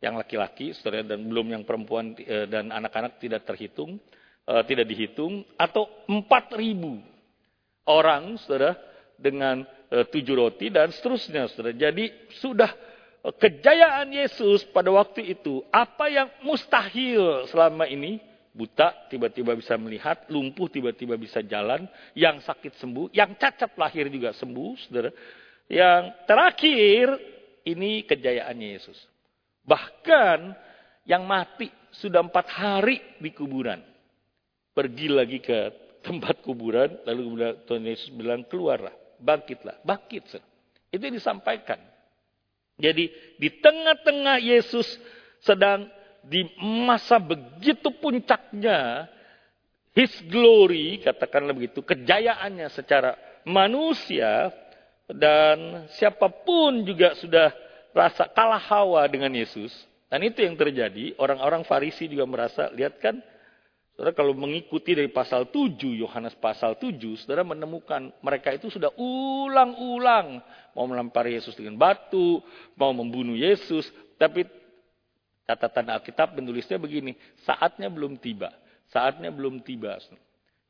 yang 0.00 0.20
laki-laki, 0.20 0.76
saudara, 0.76 1.04
dan 1.04 1.24
belum 1.24 1.56
yang 1.56 1.62
perempuan 1.64 2.12
eh, 2.20 2.44
dan 2.48 2.68
anak-anak 2.68 3.16
tidak 3.20 3.48
terhitung, 3.48 3.96
eh, 4.44 4.62
tidak 4.68 4.86
dihitung, 4.88 5.44
atau 5.56 5.88
empat 6.08 6.54
ribu 6.56 7.00
orang, 7.88 8.36
saudara, 8.40 8.76
dengan 9.16 9.64
eh, 9.90 10.04
tujuh 10.08 10.34
roti 10.36 10.72
dan 10.72 10.92
seterusnya, 10.92 11.48
saudara. 11.50 11.72
Jadi 11.76 12.12
sudah 12.40 12.70
kejayaan 13.24 14.12
Yesus 14.12 14.68
pada 14.68 14.92
waktu 14.92 15.32
itu, 15.32 15.64
apa 15.72 16.12
yang 16.12 16.28
mustahil 16.44 17.48
selama 17.48 17.88
ini, 17.88 18.20
buta 18.52 19.08
tiba-tiba 19.08 19.56
bisa 19.56 19.74
melihat, 19.80 20.28
lumpuh 20.28 20.68
tiba-tiba 20.68 21.16
bisa 21.16 21.40
jalan, 21.40 21.88
yang 22.12 22.38
sakit 22.44 22.76
sembuh, 22.76 23.10
yang 23.16 23.32
cacat 23.40 23.72
lahir 23.80 24.12
juga 24.12 24.36
sembuh, 24.36 24.70
saudara. 24.84 25.10
Yang 25.64 26.02
terakhir, 26.28 27.06
ini 27.64 28.04
kejayaannya 28.04 28.68
Yesus. 28.76 28.98
Bahkan 29.64 30.52
yang 31.08 31.24
mati 31.24 31.72
sudah 31.96 32.20
empat 32.20 32.46
hari 32.52 33.00
di 33.16 33.32
kuburan. 33.32 33.80
Pergi 34.74 35.06
lagi 35.06 35.38
ke 35.38 35.70
tempat 36.02 36.42
kuburan, 36.42 37.00
lalu 37.06 37.54
Tuhan 37.64 37.86
Yesus 37.86 38.10
bilang, 38.12 38.42
keluarlah, 38.44 38.92
bangkitlah, 39.22 39.80
bangkit. 39.86 40.22
Saudara. 40.28 40.50
Itu 40.90 41.02
yang 41.06 41.16
disampaikan. 41.16 41.80
Jadi 42.74 43.10
di 43.38 43.48
tengah-tengah 43.62 44.42
Yesus 44.42 44.98
sedang 45.38 45.86
di 46.24 46.42
masa 46.58 47.20
begitu 47.20 47.92
puncaknya 48.00 49.06
his 49.94 50.10
glory 50.26 50.98
katakanlah 51.04 51.54
begitu 51.54 51.84
kejayaannya 51.84 52.66
secara 52.72 53.14
manusia 53.44 54.50
dan 55.06 55.86
siapa 55.94 56.32
pun 56.42 56.82
juga 56.82 57.12
sudah 57.20 57.52
rasa 57.92 58.26
kalah 58.32 58.58
hawa 58.58 59.04
dengan 59.06 59.30
Yesus 59.36 59.70
dan 60.08 60.24
itu 60.24 60.42
yang 60.42 60.56
terjadi 60.56 61.14
orang-orang 61.20 61.62
Farisi 61.62 62.08
juga 62.08 62.24
merasa 62.24 62.72
lihat 62.72 62.98
kan 62.98 63.20
Saudara 63.94 64.10
kalau 64.10 64.34
mengikuti 64.34 64.90
dari 64.90 65.06
pasal 65.06 65.54
7, 65.54 65.78
Yohanes 65.94 66.34
pasal 66.42 66.74
7, 66.74 66.98
saudara 67.14 67.46
menemukan 67.46 68.10
mereka 68.26 68.50
itu 68.50 68.66
sudah 68.66 68.90
ulang-ulang 68.98 70.42
mau 70.74 70.90
melempari 70.90 71.38
Yesus 71.38 71.54
dengan 71.54 71.78
batu, 71.78 72.42
mau 72.74 72.90
membunuh 72.90 73.38
Yesus, 73.38 73.86
tapi 74.18 74.42
Catatan 75.44 75.92
Alkitab 75.94 76.34
menulisnya 76.34 76.80
begini, 76.80 77.14
saatnya 77.44 77.92
belum 77.92 78.16
tiba. 78.16 78.48
Saatnya 78.88 79.28
belum 79.28 79.60
tiba. 79.60 80.00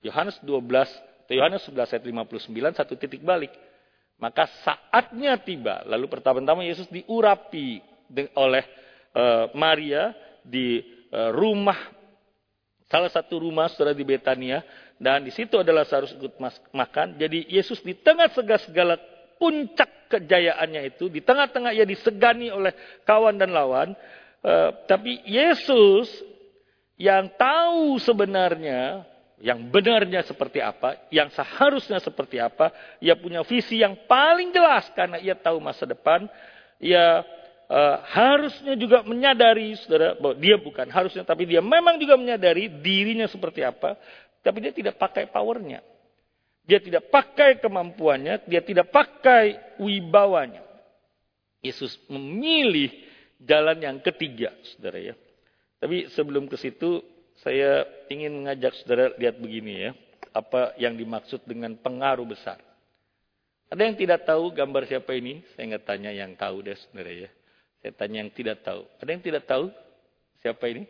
Yohanes 0.02 0.36
12, 0.42 1.30
Yohanes 1.30 1.62
11 1.70 1.94
ayat 1.94 2.04
59 2.04 2.76
satu 2.76 2.92
titik 2.98 3.22
balik. 3.22 3.54
Maka 4.18 4.50
saatnya 4.66 5.38
tiba. 5.38 5.86
Lalu 5.86 6.10
pertama-tama 6.10 6.66
Yesus 6.66 6.90
diurapi 6.90 7.80
oleh 8.34 8.64
uh, 9.14 9.54
Maria 9.54 10.10
di 10.42 10.82
uh, 11.14 11.30
rumah 11.30 11.78
salah 12.94 13.10
satu 13.10 13.42
rumah 13.42 13.66
saudara 13.66 13.90
di 13.90 14.06
Betania 14.06 14.62
dan 15.02 15.26
di 15.26 15.34
situ 15.34 15.58
adalah 15.58 15.82
seharus 15.82 16.14
ikut 16.14 16.38
makan. 16.70 17.18
Jadi 17.18 17.50
Yesus 17.50 17.82
di 17.82 17.98
tengah 17.98 18.30
segala 18.62 18.94
puncak 19.34 20.14
kejayaannya 20.14 20.94
itu, 20.94 21.10
di 21.10 21.18
tengah-tengah 21.18 21.74
ia 21.74 21.82
disegani 21.82 22.54
oleh 22.54 22.70
kawan 23.02 23.34
dan 23.34 23.50
lawan, 23.50 23.98
Uh, 24.44 24.76
tapi 24.84 25.24
Yesus 25.24 26.20
yang 27.00 27.32
tahu 27.32 27.96
sebenarnya, 27.96 29.00
yang 29.40 29.72
benarnya 29.72 30.20
seperti 30.20 30.60
apa, 30.60 31.00
yang 31.08 31.32
seharusnya 31.32 31.96
seperti 31.96 32.36
apa, 32.36 32.68
ia 33.00 33.16
punya 33.16 33.40
visi 33.40 33.80
yang 33.80 33.96
paling 34.04 34.52
jelas 34.52 34.84
karena 34.92 35.16
ia 35.16 35.32
tahu 35.32 35.64
masa 35.64 35.88
depan, 35.88 36.28
ia 36.76 37.24
uh, 37.68 37.96
harusnya 38.04 38.74
juga 38.76 39.04
menyadari, 39.04 39.76
saudara, 39.80 40.16
bahwa 40.16 40.36
dia 40.36 40.56
bukan 40.56 40.88
harusnya, 40.88 41.24
tapi 41.24 41.48
dia 41.48 41.60
memang 41.64 41.96
juga 42.00 42.16
menyadari 42.18 42.68
dirinya 42.68 43.28
seperti 43.28 43.64
apa, 43.64 43.96
tapi 44.44 44.64
dia 44.64 44.72
tidak 44.72 45.00
pakai 45.00 45.28
powernya. 45.28 45.80
Dia 46.64 46.80
tidak 46.80 47.12
pakai 47.12 47.60
kemampuannya, 47.60 48.48
dia 48.48 48.64
tidak 48.64 48.88
pakai 48.88 49.76
wibawanya. 49.76 50.64
Yesus 51.60 51.96
memilih 52.08 52.92
jalan 53.40 53.80
yang 53.80 53.96
ketiga, 54.00 54.52
saudara 54.72 55.12
ya. 55.12 55.14
Tapi 55.80 56.08
sebelum 56.16 56.48
ke 56.48 56.56
situ, 56.56 57.04
saya 57.44 57.84
ingin 58.08 58.44
mengajak 58.44 58.72
saudara 58.80 59.12
lihat 59.20 59.36
begini 59.36 59.88
ya. 59.88 59.90
Apa 60.32 60.72
yang 60.80 60.96
dimaksud 60.96 61.44
dengan 61.44 61.76
pengaruh 61.76 62.24
besar. 62.24 62.58
Ada 63.68 63.80
yang 63.84 63.96
tidak 64.00 64.24
tahu 64.24 64.48
gambar 64.52 64.88
siapa 64.88 65.12
ini? 65.12 65.44
Saya 65.52 65.76
nggak 65.76 65.84
tanya 65.84 66.10
yang 66.16 66.32
tahu 66.36 66.64
deh 66.64 66.76
saudara 66.76 67.12
ya. 67.12 67.30
Saya 67.84 67.92
tanya 67.92 68.24
yang 68.24 68.32
tidak 68.32 68.64
tahu. 68.64 68.88
Ada 68.96 69.10
yang 69.12 69.20
tidak 69.20 69.44
tahu 69.44 69.68
siapa 70.40 70.64
ini? 70.72 70.88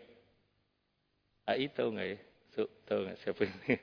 AI 1.51 1.67
tahu 1.75 1.91
nggak 1.91 2.09
ya? 2.15 2.19
So, 2.55 2.71
tahu 2.87 2.99
nggak 3.11 3.19
siapa 3.27 3.43
ini? 3.43 3.75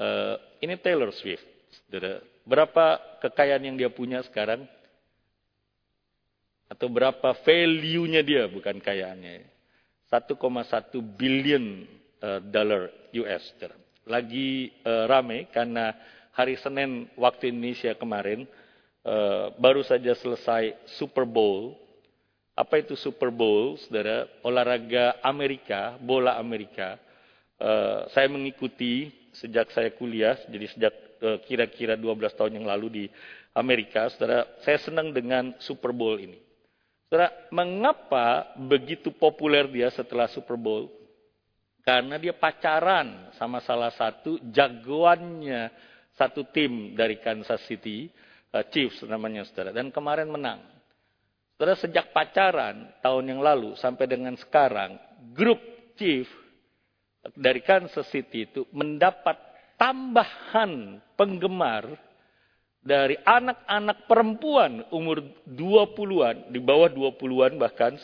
Uh, 0.00 0.36
ini 0.64 0.74
Taylor 0.80 1.12
Swift. 1.12 1.44
Berapa 2.48 3.20
kekayaan 3.20 3.68
yang 3.68 3.76
dia 3.76 3.92
punya 3.92 4.24
sekarang? 4.24 4.64
atau 6.74 6.88
berapa 6.88 7.36
value-nya 7.44 8.24
dia 8.24 8.48
bukan 8.48 8.80
kayaannya 8.80 9.44
1,1 10.08 10.34
billion 11.14 11.86
uh, 12.18 12.40
dollar 12.42 12.90
US 13.14 13.44
lagi 14.08 14.74
uh, 14.84 15.06
rame 15.06 15.46
karena 15.54 15.94
hari 16.34 16.58
Senin 16.58 17.06
waktu 17.14 17.52
Indonesia 17.52 17.94
kemarin 17.94 18.48
uh, 19.04 19.54
baru 19.60 19.84
saja 19.84 20.16
selesai 20.16 20.74
Super 20.98 21.28
Bowl. 21.28 21.76
Apa 22.56 22.82
itu 22.82 22.96
Super 22.98 23.30
Bowl 23.30 23.78
saudara? 23.84 24.26
Olahraga 24.42 25.18
Amerika 25.22 25.94
bola 26.00 26.40
Amerika. 26.40 26.98
Uh, 27.60 28.10
saya 28.10 28.26
mengikuti 28.26 29.12
sejak 29.34 29.70
saya 29.70 29.94
kuliah 29.94 30.34
jadi 30.50 30.66
sejak 30.70 30.94
kira-kira 31.48 31.96
12 31.96 32.36
tahun 32.36 32.60
yang 32.60 32.66
lalu 32.68 32.86
di 32.90 33.04
Amerika 33.54 34.10
saudara. 34.10 34.44
Saya 34.66 34.82
senang 34.82 35.14
dengan 35.14 35.54
Super 35.62 35.94
Bowl 35.94 36.18
ini. 36.18 36.36
Saudara, 37.08 37.30
mengapa 37.54 38.50
begitu 38.58 39.14
populer 39.14 39.70
dia 39.70 39.88
setelah 39.94 40.26
Super 40.26 40.58
Bowl? 40.58 40.90
Karena 41.84 42.16
dia 42.16 42.32
pacaran 42.32 43.28
sama 43.36 43.60
salah 43.60 43.92
satu 43.92 44.40
jagoannya 44.40 45.68
satu 46.16 46.48
tim 46.48 46.96
dari 46.96 47.20
Kansas 47.20 47.60
City. 47.68 48.08
Uh, 48.54 48.64
Chiefs 48.70 49.02
namanya 49.04 49.42
saudara. 49.42 49.74
Dan 49.74 49.90
kemarin 49.90 50.30
menang. 50.30 50.62
Saudara 51.58 51.74
sejak 51.78 52.14
pacaran 52.14 52.94
tahun 53.02 53.34
yang 53.34 53.40
lalu 53.42 53.74
sampai 53.78 54.06
dengan 54.06 54.38
sekarang, 54.38 54.98
grup 55.34 55.58
Chief 55.98 56.26
dari 57.34 57.62
Kansas 57.62 58.06
City 58.10 58.46
itu 58.46 58.66
mendapat 58.74 59.38
tambahan 59.78 61.02
penggemar 61.14 61.94
dari 62.84 63.16
anak-anak 63.16 64.04
perempuan 64.04 64.84
umur 64.92 65.24
20-an, 65.48 66.52
di 66.52 66.60
bawah 66.60 66.92
20-an 66.92 67.56
bahkan 67.56 67.96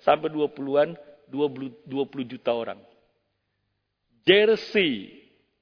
sampai 0.00 0.32
20-an 0.32 0.96
20, 1.28 1.84
20 1.84 2.32
juta 2.32 2.50
orang. 2.56 2.80
Jersey, 4.24 5.10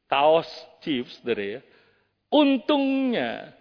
kaos 0.07 0.46
Chiefs, 0.85 1.18
dari 1.24 1.59
ya. 1.59 1.61
Untungnya 2.31 3.57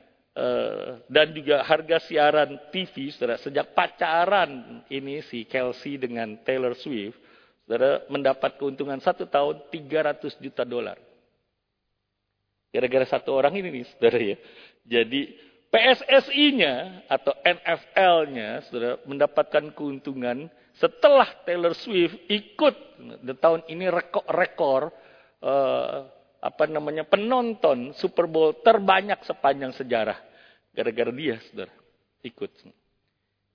dan 1.09 1.27
juga 1.35 1.65
harga 1.65 1.97
siaran 2.05 2.55
TV, 2.71 3.11
saudara, 3.11 3.35
sejak 3.41 3.75
pacaran 3.75 4.81
ini 4.87 5.19
si 5.25 5.43
Kelsey 5.43 5.99
dengan 5.99 6.39
Taylor 6.45 6.77
Swift, 6.77 7.17
saudara 7.65 8.05
mendapat 8.07 8.55
keuntungan 8.55 9.01
satu 9.03 9.27
tahun 9.27 9.67
300 9.67 10.39
juta 10.39 10.63
dolar. 10.63 10.95
Gara-gara 12.69 13.05
satu 13.09 13.33
orang 13.33 13.57
ini 13.57 13.81
nih, 13.81 13.85
saudara 13.89 14.19
ya. 14.21 14.37
Jadi 14.85 15.21
PSSI-nya 15.69 17.05
atau 17.05 17.33
NFL-nya 17.45 18.65
sudah 18.69 19.01
mendapatkan 19.05 19.69
keuntungan 19.77 20.49
setelah 20.77 21.29
Taylor 21.45 21.77
Swift 21.77 22.17
ikut 22.25 22.75
tahun 23.37 23.61
ini 23.69 23.85
rekor, 23.91 24.25
rekor 24.33 24.81
uh, 25.45 26.09
apa 26.39 26.63
namanya 26.71 27.03
penonton 27.03 27.91
Super 27.99 28.25
Bowl 28.25 28.55
terbanyak 28.63 29.23
sepanjang 29.27 29.75
sejarah 29.75 30.15
gara-gara 30.71 31.11
dia 31.11 31.35
saudara 31.51 31.73
ikut. 32.23 32.51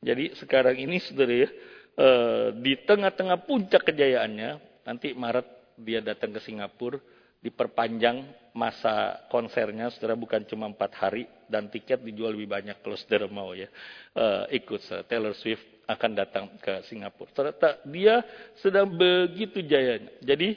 Jadi 0.05 0.37
sekarang 0.37 0.77
ini 0.77 1.01
saudara 1.01 1.33
ya 1.33 1.49
uh, 1.97 2.49
di 2.53 2.77
tengah-tengah 2.85 3.49
puncak 3.49 3.88
kejayaannya 3.88 4.61
nanti 4.85 5.16
Maret 5.16 5.49
dia 5.81 6.05
datang 6.05 6.37
ke 6.37 6.40
Singapura 6.44 7.01
diperpanjang 7.44 8.25
masa 8.57 9.20
konsernya, 9.29 9.92
saudara 9.92 10.16
bukan 10.16 10.49
cuma 10.49 10.64
empat 10.64 10.97
hari 10.97 11.29
dan 11.44 11.68
tiket 11.68 12.01
dijual 12.01 12.33
lebih 12.33 12.49
banyak 12.49 12.81
kalau 12.81 12.97
saudara 12.97 13.29
mau 13.29 13.53
ya 13.53 13.68
uh, 14.16 14.49
ikut 14.49 14.81
saudara. 14.81 15.05
Taylor 15.05 15.35
Swift 15.37 15.64
akan 15.85 16.11
datang 16.16 16.44
ke 16.61 16.85
Singapura. 16.88 17.29
Saudara, 17.37 17.81
dia 17.85 18.25
sedang 18.61 18.88
begitu 18.88 19.61
jayanya. 19.61 20.09
Jadi 20.25 20.57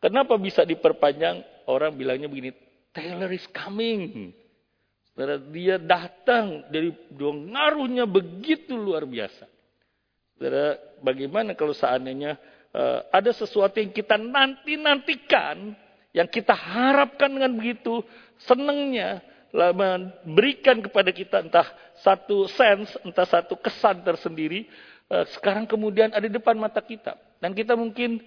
kenapa 0.00 0.36
bisa 0.40 0.64
diperpanjang? 0.64 1.51
Orang 1.66 1.96
bilangnya 1.98 2.26
begini, 2.26 2.54
Taylor 2.92 3.30
is 3.32 3.44
coming. 3.50 4.32
Saudara, 5.12 5.36
dia 5.38 5.76
datang 5.76 6.64
dari 6.72 6.88
ngaruhnya 7.12 8.08
begitu 8.08 8.72
luar 8.76 9.04
biasa. 9.04 9.44
Saudara, 10.36 10.80
bagaimana 11.04 11.52
kalau 11.52 11.76
seandainya 11.76 12.40
uh, 12.72 13.04
ada 13.12 13.30
sesuatu 13.36 13.76
yang 13.76 13.92
kita 13.92 14.16
nanti-nantikan 14.16 15.76
yang 16.12 16.28
kita 16.28 16.52
harapkan 16.52 17.32
dengan 17.32 17.56
begitu 17.56 18.04
senangnya 18.44 19.24
memberikan 19.52 20.80
kepada 20.80 21.12
kita 21.12 21.44
entah 21.44 21.68
satu 22.00 22.48
sense, 22.48 22.96
entah 23.04 23.28
satu 23.28 23.52
kesan 23.60 24.00
tersendiri, 24.00 24.64
eh, 25.12 25.24
sekarang 25.36 25.68
kemudian 25.68 26.08
ada 26.08 26.24
di 26.24 26.32
depan 26.32 26.56
mata 26.56 26.80
kita. 26.80 27.16
Dan 27.36 27.52
kita 27.52 27.76
mungkin 27.76 28.20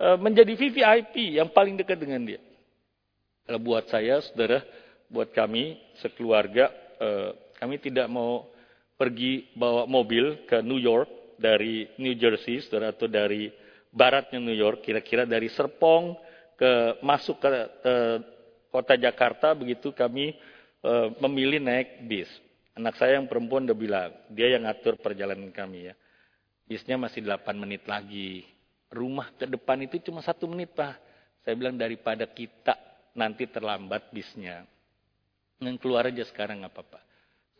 eh, 0.00 0.16
menjadi 0.16 0.56
VVIP 0.56 1.36
yang 1.36 1.52
paling 1.52 1.76
dekat 1.76 2.00
dengan 2.00 2.24
dia. 2.24 2.40
Buat 3.58 3.90
saya, 3.90 4.22
saudara, 4.22 4.62
buat 5.10 5.34
kami 5.34 5.74
sekeluarga, 5.98 6.70
eh, 7.02 7.30
kami 7.58 7.82
tidak 7.82 8.06
mau 8.06 8.46
pergi 8.94 9.50
bawa 9.58 9.88
mobil 9.90 10.46
ke 10.46 10.62
New 10.62 10.78
York 10.78 11.34
dari 11.40 11.88
New 11.98 12.14
Jersey, 12.14 12.62
saudara, 12.62 12.94
atau 12.94 13.10
dari 13.10 13.50
baratnya 13.90 14.38
New 14.38 14.54
York, 14.54 14.86
kira-kira 14.86 15.26
dari 15.26 15.50
Serpong, 15.50 16.14
ke 16.60 17.00
masuk 17.00 17.40
ke, 17.40 17.48
ke 17.80 17.94
kota 18.68 18.94
Jakarta 19.00 19.56
begitu 19.56 19.96
kami 19.96 20.36
e, 20.84 20.92
memilih 21.24 21.56
naik 21.56 22.04
bis. 22.04 22.28
Anak 22.76 23.00
saya 23.00 23.16
yang 23.16 23.24
perempuan 23.24 23.64
udah 23.64 23.76
bilang, 23.76 24.12
dia 24.28 24.52
yang 24.52 24.68
ngatur 24.68 25.00
perjalanan 25.00 25.48
kami 25.48 25.88
ya. 25.88 25.94
Bisnya 26.68 27.00
masih 27.00 27.24
8 27.24 27.56
menit 27.56 27.88
lagi. 27.88 28.44
Rumah 28.92 29.32
ke 29.40 29.48
depan 29.48 29.80
itu 29.80 29.98
cuma 30.04 30.20
satu 30.20 30.44
menit 30.46 30.76
pak. 30.76 31.00
Saya 31.40 31.56
bilang 31.56 31.80
daripada 31.80 32.28
kita 32.28 32.76
nanti 33.16 33.46
terlambat 33.46 34.10
bisnya. 34.14 34.66
Yang 35.60 35.76
keluar 35.82 36.08
aja 36.08 36.24
sekarang 36.24 36.64
nggak 36.64 36.72
apa-apa. 36.72 37.00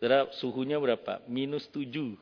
Saudara, 0.00 0.32
suhunya 0.32 0.80
berapa? 0.80 1.20
Minus 1.28 1.68
7 1.68 2.16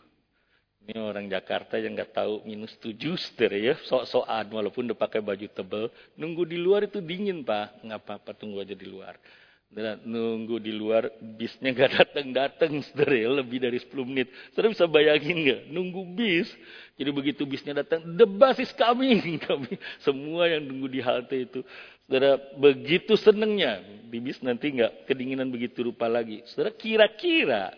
ini 0.89 1.05
orang 1.05 1.29
Jakarta 1.29 1.77
yang 1.77 1.93
nggak 1.93 2.17
tahu 2.17 2.49
minus 2.49 2.73
tujuh 2.81 3.13
ster 3.21 3.53
ya, 3.53 3.77
sok-sokan 3.85 4.49
walaupun 4.49 4.89
udah 4.89 4.97
pakai 4.97 5.21
baju 5.21 5.45
tebel. 5.53 5.93
Nunggu 6.17 6.49
di 6.49 6.57
luar 6.57 6.89
itu 6.89 7.05
dingin 7.05 7.45
pak, 7.45 7.85
nggak 7.85 8.01
apa-apa 8.09 8.33
tunggu 8.33 8.65
aja 8.65 8.73
di 8.73 8.89
luar. 8.89 9.21
Dan 9.69 10.01
nunggu 10.01 10.57
di 10.65 10.73
luar 10.73 11.13
bisnya 11.21 11.77
nggak 11.77 11.93
datang-datang 12.01 12.81
ster 12.89 13.05
ya, 13.13 13.29
lebih 13.29 13.61
dari 13.61 13.77
10 13.77 13.93
menit. 14.09 14.33
Saudara 14.57 14.73
bisa 14.73 14.89
bayangin 14.89 15.45
nggak? 15.45 15.61
Nunggu 15.69 16.03
bis, 16.17 16.49
jadi 16.97 17.13
begitu 17.13 17.45
bisnya 17.45 17.85
datang, 17.85 18.01
the 18.17 18.25
bus 18.25 18.57
is 18.57 18.73
coming. 18.73 19.21
Kami 19.45 19.77
semua 20.01 20.49
yang 20.49 20.65
nunggu 20.65 20.89
di 20.89 21.01
halte 21.05 21.37
itu. 21.45 21.61
Saudara 22.09 22.41
begitu 22.57 23.13
senengnya 23.21 23.85
di 24.09 24.17
bis 24.25 24.41
nanti 24.41 24.73
nggak 24.73 25.05
kedinginan 25.05 25.53
begitu 25.53 25.85
rupa 25.85 26.09
lagi. 26.09 26.41
Saudara 26.49 26.73
kira-kira 26.73 27.77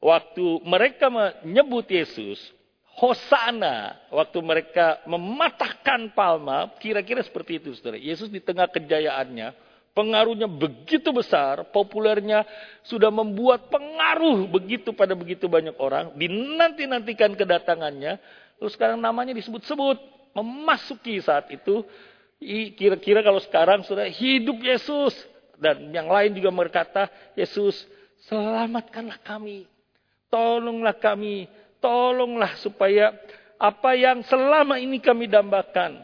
waktu 0.00 0.64
mereka 0.64 1.12
menyebut 1.12 1.84
Yesus, 1.92 2.40
Hosana, 2.96 3.92
waktu 4.08 4.40
mereka 4.40 5.04
mematahkan 5.04 6.16
palma, 6.16 6.72
kira-kira 6.80 7.20
seperti 7.20 7.60
itu, 7.60 7.76
saudara. 7.76 8.00
Yesus 8.00 8.32
di 8.32 8.40
tengah 8.40 8.72
kejayaannya, 8.72 9.65
pengaruhnya 9.96 10.44
begitu 10.44 11.08
besar, 11.08 11.72
populernya 11.72 12.44
sudah 12.84 13.08
membuat 13.08 13.72
pengaruh 13.72 14.44
begitu 14.44 14.92
pada 14.92 15.16
begitu 15.16 15.48
banyak 15.48 15.72
orang, 15.80 16.12
dinanti-nantikan 16.20 17.32
kedatangannya, 17.32 18.20
lalu 18.60 18.70
sekarang 18.76 19.00
namanya 19.00 19.32
disebut-sebut, 19.32 19.96
memasuki 20.36 21.16
saat 21.24 21.48
itu, 21.48 21.80
kira-kira 22.76 23.24
kalau 23.24 23.40
sekarang 23.40 23.80
sudah 23.88 24.04
hidup 24.04 24.60
Yesus, 24.60 25.16
dan 25.56 25.88
yang 25.88 26.12
lain 26.12 26.36
juga 26.36 26.52
berkata, 26.52 27.08
Yesus, 27.32 27.88
selamatkanlah 28.28 29.16
kami 29.24 29.64
Tolonglah 30.26 30.98
kami, 30.98 31.46
tolonglah 31.78 32.58
supaya 32.58 33.14
apa 33.56 33.94
yang 33.94 34.26
selama 34.26 34.76
ini 34.76 34.98
kami 34.98 35.30
dambakan, 35.30 36.02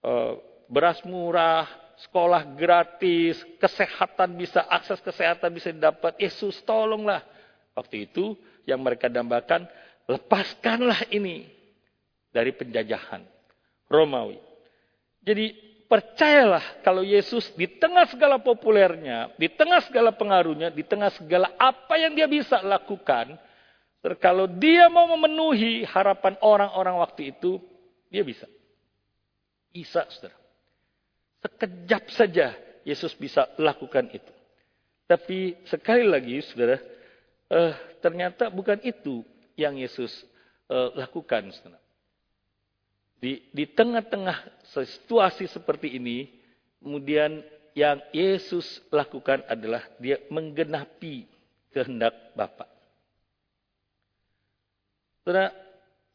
eh, 0.00 0.32
beras 0.66 1.04
murah, 1.04 1.68
sekolah 2.08 2.56
gratis, 2.56 3.40
kesehatan 3.60 4.36
bisa, 4.36 4.64
akses 4.66 5.00
kesehatan 5.04 5.50
bisa 5.52 5.68
didapat. 5.70 6.16
Yesus 6.16 6.60
tolonglah. 6.64 7.20
Waktu 7.76 8.10
itu 8.10 8.34
yang 8.64 8.80
mereka 8.80 9.06
dambakan, 9.06 9.68
lepaskanlah 10.08 11.06
ini 11.12 11.46
dari 12.34 12.50
penjajahan 12.56 13.22
Romawi. 13.86 14.38
Jadi 15.20 15.52
percayalah 15.90 16.80
kalau 16.80 17.04
Yesus 17.04 17.52
di 17.54 17.68
tengah 17.68 18.08
segala 18.08 18.40
populernya, 18.40 19.34
di 19.36 19.50
tengah 19.52 19.84
segala 19.84 20.14
pengaruhnya, 20.14 20.72
di 20.72 20.86
tengah 20.86 21.12
segala 21.12 21.52
apa 21.60 21.94
yang 22.00 22.16
dia 22.16 22.30
bisa 22.30 22.62
lakukan, 22.64 23.36
kalau 24.16 24.48
dia 24.48 24.88
mau 24.88 25.04
memenuhi 25.12 25.84
harapan 25.84 26.40
orang-orang 26.40 26.96
waktu 27.04 27.36
itu, 27.36 27.60
dia 28.08 28.24
bisa. 28.24 28.48
Bisa, 29.70 30.08
saudara. 30.08 30.39
Sekejap 31.40 32.04
saja 32.12 32.52
Yesus 32.84 33.12
bisa 33.16 33.48
lakukan 33.56 34.08
itu. 34.12 34.32
Tapi 35.08 35.58
sekali 35.66 36.06
lagi, 36.06 36.38
saudara, 36.44 36.78
eh, 37.50 37.74
ternyata 37.98 38.46
bukan 38.52 38.78
itu 38.84 39.26
yang 39.58 39.74
Yesus 39.74 40.12
eh, 40.70 40.90
lakukan, 40.94 41.50
saudara. 41.50 41.80
Di, 43.20 43.44
di 43.52 43.68
tengah-tengah 43.68 44.64
situasi 44.64 45.44
seperti 45.44 46.00
ini, 46.00 46.30
kemudian 46.80 47.44
yang 47.76 48.00
Yesus 48.16 48.80
lakukan 48.88 49.44
adalah 49.44 49.84
dia 50.00 50.16
menggenapi 50.32 51.28
kehendak 51.68 52.16
Bapak. 52.32 52.70
Saudara, 55.20 55.52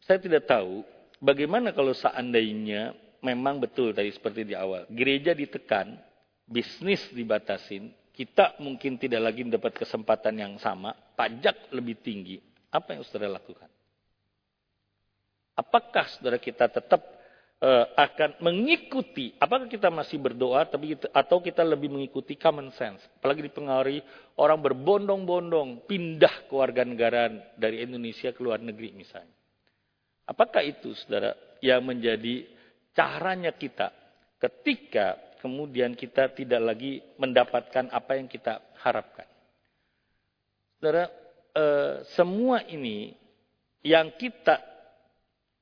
saya 0.01 0.17
tidak 0.17 0.49
tahu 0.49 0.81
bagaimana 1.21 1.71
kalau 1.71 1.93
seandainya 1.93 2.97
memang 3.25 3.57
betul 3.57 3.89
tadi 3.89 4.13
seperti 4.13 4.45
di 4.45 4.53
awal. 4.53 4.85
Gereja 4.93 5.33
ditekan, 5.33 5.97
bisnis 6.45 7.01
dibatasin, 7.09 7.89
kita 8.13 8.61
mungkin 8.61 9.01
tidak 9.01 9.25
lagi 9.25 9.41
mendapat 9.41 9.73
kesempatan 9.73 10.37
yang 10.37 10.53
sama, 10.61 10.93
pajak 11.17 11.73
lebih 11.73 11.97
tinggi. 11.99 12.37
Apa 12.69 12.93
yang 12.93 13.01
saudara 13.03 13.41
lakukan? 13.41 13.67
Apakah 15.57 16.05
saudara 16.13 16.37
kita 16.37 16.69
tetap 16.69 17.01
uh, 17.63 17.85
akan 17.95 18.43
mengikuti, 18.43 19.33
apakah 19.39 19.67
kita 19.71 19.87
masih 19.87 20.19
berdoa 20.19 20.67
tapi 20.67 20.95
kita, 20.95 21.07
atau 21.11 21.39
kita 21.39 21.63
lebih 21.63 21.91
mengikuti 21.91 22.35
common 22.35 22.71
sense. 22.75 23.03
Apalagi 23.19 23.47
dipengaruhi 23.47 23.99
orang 24.39 24.59
berbondong-bondong 24.63 25.87
pindah 25.87 26.47
ke 26.47 26.53
warga 26.53 26.83
negara 26.83 27.31
dari 27.55 27.83
Indonesia 27.83 28.35
ke 28.35 28.39
luar 28.43 28.59
negeri 28.59 28.91
misalnya. 28.95 29.35
Apakah 30.25 30.65
itu 30.65 30.91
saudara 30.97 31.37
yang 31.61 31.85
menjadi 31.85 32.54
caranya 32.95 33.51
kita 33.51 33.91
ketika 34.39 35.19
kemudian 35.43 35.93
kita 35.93 36.33
tidak 36.33 36.61
lagi 36.63 37.03
mendapatkan 37.21 37.91
apa 37.93 38.17
yang 38.17 38.25
kita 38.25 38.63
harapkan. 38.81 39.27
Saudara, 40.79 41.05
eh, 41.53 42.01
semua 42.17 42.65
ini 42.65 43.13
yang 43.85 44.15
kita 44.17 44.57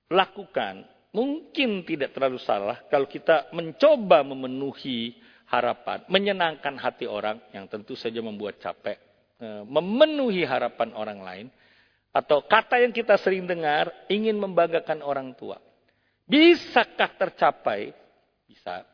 lakukan 0.07 0.87
mungkin 1.11 1.83
tidak 1.83 2.15
terlalu 2.15 2.39
salah 2.39 2.79
kalau 2.87 3.09
kita 3.09 3.51
mencoba 3.51 4.23
memenuhi 4.23 5.19
harapan, 5.51 6.01
menyenangkan 6.07 6.79
hati 6.79 7.05
orang 7.05 7.37
yang 7.51 7.67
tentu 7.67 7.93
saja 7.99 8.23
membuat 8.23 8.57
capek, 8.63 8.97
eh, 9.41 9.63
memenuhi 9.67 10.47
harapan 10.47 10.95
orang 10.95 11.19
lain, 11.19 11.47
atau 12.13 12.45
kata 12.45 12.79
yang 12.79 12.93
kita 12.93 13.17
sering 13.19 13.43
dengar 13.49 13.89
ingin 14.07 14.37
membanggakan 14.37 15.01
orang 15.01 15.33
tua. 15.33 15.57
Bisakah 16.23 17.11
tercapai? 17.19 17.91
Bisa. 18.47 18.85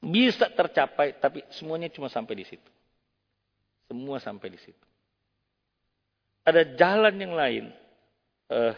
Bisa 0.00 0.46
tercapai, 0.48 1.14
tapi 1.20 1.44
semuanya 1.52 1.92
cuma 1.92 2.08
sampai 2.08 2.40
di 2.40 2.46
situ. 2.48 2.70
Semua 3.86 4.18
sampai 4.18 4.48
di 4.54 4.60
situ. 4.62 4.86
Ada 6.46 6.64
jalan 6.74 7.14
yang 7.20 7.34
lain. 7.36 7.64
Uh, 8.50 8.74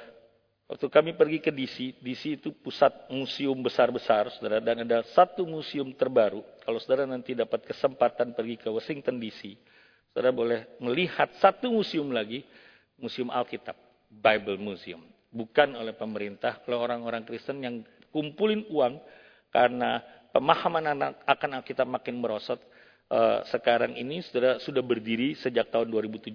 Waktu 0.72 0.88
kami 0.88 1.12
pergi 1.12 1.36
ke 1.36 1.52
DC, 1.52 2.00
DC 2.00 2.40
itu 2.40 2.48
pusat 2.48 2.88
museum 3.12 3.60
besar-besar, 3.60 4.32
saudara, 4.32 4.56
dan 4.56 4.80
ada 4.80 5.04
satu 5.12 5.44
museum 5.44 5.92
terbaru. 5.92 6.40
Kalau 6.64 6.80
saudara 6.80 7.04
nanti 7.04 7.36
dapat 7.36 7.68
kesempatan 7.68 8.32
pergi 8.32 8.56
ke 8.56 8.72
Washington 8.72 9.20
DC, 9.20 9.52
saudara 10.08 10.32
boleh 10.32 10.64
melihat 10.80 11.28
satu 11.44 11.68
museum 11.68 12.08
lagi, 12.08 12.40
Museum 12.96 13.28
Alkitab, 13.28 13.76
Bible 14.08 14.56
Museum. 14.56 15.04
Bukan 15.32 15.72
oleh 15.74 15.96
pemerintah, 15.96 16.60
oleh 16.68 16.76
orang-orang 16.76 17.24
Kristen 17.24 17.64
yang 17.64 17.80
kumpulin 18.12 18.68
uang 18.68 19.00
karena 19.48 20.04
pemahaman 20.32 20.84
anak 20.92 21.10
akan 21.24 21.50
Alkitab 21.60 21.88
makin 21.88 22.20
merosot. 22.20 22.60
Uh, 23.12 23.44
sekarang 23.52 23.92
ini 23.92 24.24
saudara 24.24 24.56
sudah 24.56 24.80
berdiri 24.80 25.36
sejak 25.36 25.68
tahun 25.68 25.92
2017 25.92 26.32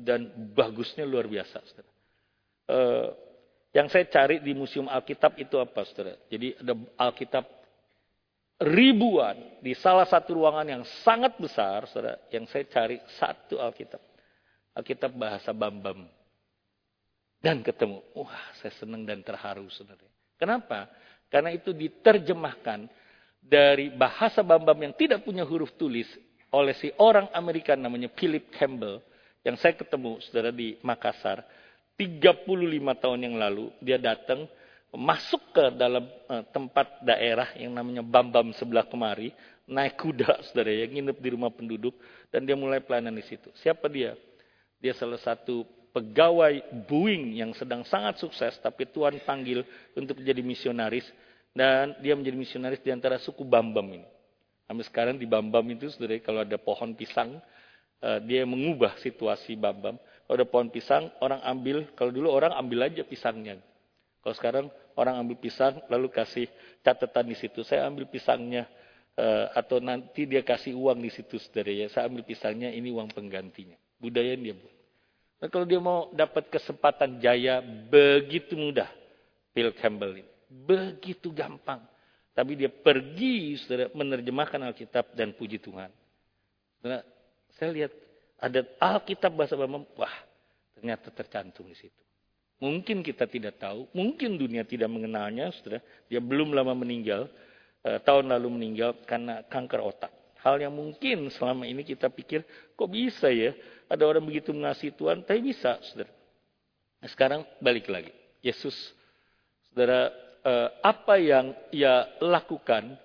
dan 0.00 0.32
bagusnya 0.56 1.04
luar 1.04 1.28
biasa. 1.28 1.60
Saudara. 1.60 1.90
Uh, 2.66 3.08
yang 3.76 3.92
saya 3.92 4.08
cari 4.08 4.40
di 4.40 4.56
Museum 4.56 4.88
Alkitab 4.88 5.36
itu 5.36 5.60
apa, 5.60 5.84
saudara? 5.84 6.16
Jadi 6.32 6.56
ada 6.56 6.72
Alkitab 6.96 7.44
ribuan 8.64 9.60
di 9.60 9.76
salah 9.76 10.08
satu 10.08 10.40
ruangan 10.40 10.64
yang 10.64 10.82
sangat 11.04 11.36
besar, 11.36 11.84
saudara. 11.92 12.16
Yang 12.32 12.48
saya 12.48 12.64
cari 12.72 12.96
satu 13.20 13.60
Alkitab. 13.60 14.00
Alkitab 14.72 15.12
bahasa 15.12 15.52
Bambam. 15.52 16.08
Dan 17.40 17.62
ketemu. 17.62 18.02
Wah, 18.16 18.50
saya 18.58 18.72
senang 18.76 19.04
dan 19.04 19.20
terharu, 19.22 19.68
saudara. 19.70 20.02
Kenapa? 20.36 20.88
Karena 21.28 21.52
itu 21.52 21.72
diterjemahkan 21.72 22.88
dari 23.42 23.92
bahasa 23.94 24.42
Bambam 24.42 24.76
yang 24.82 24.94
tidak 24.94 25.22
punya 25.22 25.46
huruf 25.46 25.70
tulis 25.78 26.06
oleh 26.50 26.74
si 26.78 26.90
orang 26.98 27.30
Amerika 27.34 27.78
namanya 27.78 28.10
Philip 28.14 28.50
Campbell. 28.54 29.02
Yang 29.46 29.56
saya 29.62 29.74
ketemu, 29.78 30.18
saudara, 30.26 30.50
di 30.50 30.74
Makassar 30.82 31.46
35 31.96 32.44
tahun 33.00 33.18
yang 33.24 33.36
lalu 33.40 33.72
dia 33.80 33.96
datang 33.96 34.44
masuk 34.92 35.52
ke 35.52 35.64
dalam 35.76 36.04
uh, 36.28 36.44
tempat 36.52 37.04
daerah 37.04 37.52
yang 37.56 37.72
namanya 37.72 38.04
Bambam 38.04 38.52
sebelah 38.56 38.88
kemari, 38.88 39.30
naik 39.68 39.98
kuda 40.00 40.40
saudara 40.50 40.72
ya, 40.72 40.86
nginep 40.88 41.16
di 41.20 41.28
rumah 41.32 41.52
penduduk 41.52 41.96
dan 42.32 42.44
dia 42.44 42.54
mulai 42.54 42.80
pelayanan 42.84 43.16
di 43.16 43.24
situ. 43.24 43.52
Siapa 43.60 43.86
dia? 43.86 44.14
Dia 44.80 44.92
salah 44.92 45.20
satu 45.20 45.64
pegawai 45.96 46.84
Boeing 46.84 47.40
yang 47.40 47.56
sedang 47.56 47.80
sangat 47.88 48.20
sukses 48.20 48.52
tapi 48.60 48.84
Tuhan 48.84 49.16
panggil 49.24 49.64
untuk 49.96 50.20
menjadi 50.20 50.44
misionaris 50.44 51.08
dan 51.56 51.96
dia 52.04 52.12
menjadi 52.12 52.36
misionaris 52.36 52.84
di 52.84 52.92
antara 52.92 53.16
suku 53.16 53.40
Bambam 53.40 53.88
ini. 53.88 54.04
Sampai 54.68 54.84
sekarang 54.84 55.16
di 55.16 55.24
Bambam 55.24 55.64
itu 55.72 55.88
saudara 55.88 56.20
kalau 56.20 56.44
ada 56.44 56.60
pohon 56.60 56.92
pisang 56.92 57.40
uh, 58.04 58.20
dia 58.20 58.44
mengubah 58.44 59.00
situasi 59.00 59.56
Bambam 59.56 59.96
kalau 60.26 60.42
ada 60.42 60.46
pohon 60.50 60.68
pisang, 60.74 61.06
orang 61.22 61.38
ambil. 61.46 61.86
Kalau 61.94 62.10
dulu 62.10 62.34
orang 62.34 62.50
ambil 62.58 62.90
aja 62.90 63.06
pisangnya. 63.06 63.62
Kalau 64.18 64.34
sekarang 64.34 64.66
orang 64.98 65.22
ambil 65.22 65.38
pisang, 65.38 65.78
lalu 65.86 66.10
kasih 66.10 66.50
catatan 66.82 67.30
di 67.30 67.38
situ. 67.38 67.62
Saya 67.62 67.86
ambil 67.86 68.10
pisangnya. 68.10 68.66
Uh, 69.16 69.48
atau 69.56 69.80
nanti 69.80 70.28
dia 70.28 70.44
kasih 70.44 70.76
uang 70.76 71.00
di 71.00 71.08
situ, 71.14 71.38
saudara 71.40 71.72
ya. 71.72 71.86
Saya 71.88 72.10
ambil 72.10 72.26
pisangnya, 72.26 72.74
ini 72.74 72.90
uang 72.90 73.14
penggantinya. 73.14 73.78
Budaya 74.02 74.34
dia 74.34 74.52
buat. 74.52 74.75
Nah, 75.36 75.48
kalau 75.52 75.68
dia 75.68 75.76
mau 75.76 76.08
dapat 76.16 76.48
kesempatan 76.48 77.20
jaya, 77.20 77.60
begitu 77.92 78.56
mudah. 78.56 78.88
Bill 79.52 79.72
Campbell 79.76 80.20
ini. 80.20 80.30
Begitu 80.48 81.32
gampang. 81.32 81.84
Tapi 82.36 82.52
dia 82.56 82.68
pergi, 82.68 83.56
saudara, 83.56 83.88
menerjemahkan 83.92 84.60
Alkitab 84.60 85.16
dan 85.16 85.32
puji 85.32 85.56
Tuhan. 85.60 85.88
Saudara, 86.80 87.00
saya 87.56 87.70
lihat 87.72 87.92
ada 88.36 88.60
Alkitab 88.76 89.32
bahasa 89.32 89.56
Bambang, 89.56 89.88
wah 89.96 90.12
ternyata 90.76 91.08
tercantum 91.08 91.64
di 91.72 91.76
situ. 91.76 92.00
Mungkin 92.60 93.04
kita 93.04 93.28
tidak 93.28 93.60
tahu, 93.60 93.88
mungkin 93.92 94.36
dunia 94.36 94.64
tidak 94.64 94.88
mengenalnya, 94.88 95.52
saudara. 95.56 95.80
Dia 96.08 96.20
belum 96.20 96.52
lama 96.52 96.76
meninggal, 96.76 97.28
eh, 97.84 98.00
tahun 98.00 98.32
lalu 98.32 98.48
meninggal 98.60 99.04
karena 99.08 99.44
kanker 99.48 99.80
otak. 99.80 100.12
Hal 100.40 100.60
yang 100.60 100.76
mungkin 100.76 101.32
selama 101.32 101.64
ini 101.64 101.84
kita 101.84 102.12
pikir, 102.12 102.44
kok 102.76 102.88
bisa 102.92 103.32
ya 103.32 103.56
ada 103.86 104.04
orang 104.06 104.22
begitu 104.22 104.50
mengasihi 104.50 104.94
Tuhan, 104.94 105.22
tapi 105.22 105.40
bisa, 105.52 105.78
saudara. 105.86 106.10
Nah, 107.02 107.08
sekarang 107.10 107.40
balik 107.62 107.86
lagi. 107.86 108.10
Yesus, 108.42 108.74
saudara, 109.70 110.10
eh, 110.42 110.68
apa 110.82 111.14
yang 111.18 111.54
ia 111.70 112.06
lakukan, 112.18 112.98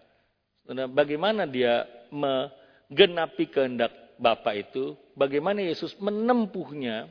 saudara, 0.66 0.90
bagaimana 0.90 1.46
dia 1.46 1.86
menggenapi 2.10 3.50
kehendak 3.50 3.94
Bapak 4.22 4.54
itu, 4.70 4.94
bagaimana 5.18 5.66
Yesus 5.66 5.98
menempuhnya. 5.98 7.10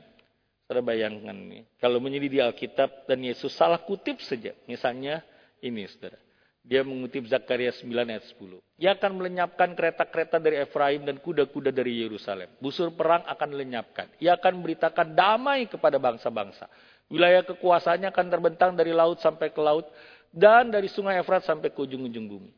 Saudara 0.63 0.87
bayangkan 0.87 1.35
nih, 1.35 1.67
kalau 1.83 1.99
menyelidiki 1.99 2.39
Alkitab 2.39 3.03
dan 3.03 3.19
Yesus 3.19 3.51
salah 3.51 3.83
kutip 3.83 4.23
saja. 4.23 4.55
Misalnya 4.63 5.19
ini 5.59 5.83
saudara. 5.91 6.15
Dia 6.61 6.85
mengutip 6.85 7.25
Zakaria 7.25 7.73
9 7.73 7.89
ayat 7.89 8.25
10. 8.37 8.61
Ia 8.77 8.93
akan 8.93 9.11
melenyapkan 9.17 9.73
kereta-kereta 9.73 10.37
dari 10.37 10.61
Efraim 10.61 11.01
dan 11.01 11.17
kuda-kuda 11.17 11.73
dari 11.73 12.05
Yerusalem. 12.05 12.53
Busur 12.61 12.93
perang 12.93 13.25
akan 13.25 13.49
lenyapkan. 13.57 14.05
Ia 14.21 14.37
akan 14.37 14.61
memberitakan 14.61 15.17
damai 15.17 15.65
kepada 15.65 15.97
bangsa-bangsa. 15.97 16.69
Wilayah 17.09 17.43
kekuasaannya 17.43 18.13
akan 18.13 18.25
terbentang 18.29 18.71
dari 18.77 18.93
laut 18.93 19.19
sampai 19.19 19.49
ke 19.49 19.59
laut 19.59 19.89
dan 20.31 20.71
dari 20.71 20.87
sungai 20.87 21.19
Efrat 21.19 21.43
sampai 21.43 21.73
ke 21.73 21.79
ujung-ujung 21.81 22.29
bumi. 22.29 22.51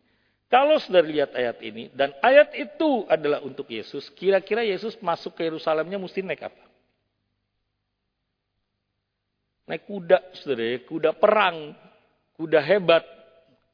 Kalau 0.53 0.77
sudah 0.77 1.01
lihat 1.01 1.33
ayat 1.33 1.57
ini, 1.65 1.89
dan 1.97 2.13
ayat 2.21 2.53
itu 2.53 3.09
adalah 3.09 3.41
untuk 3.41 3.65
Yesus, 3.65 4.13
kira-kira 4.13 4.61
Yesus 4.61 4.93
masuk 5.01 5.33
ke 5.33 5.49
Yerusalemnya 5.49 5.97
mesti 5.97 6.21
naik 6.21 6.45
apa? 6.45 6.63
Naik 9.65 9.89
kuda, 9.89 10.21
saudara 10.37 10.77
kuda 10.85 11.11
perang, 11.17 11.73
kuda 12.37 12.61
hebat. 12.61 13.01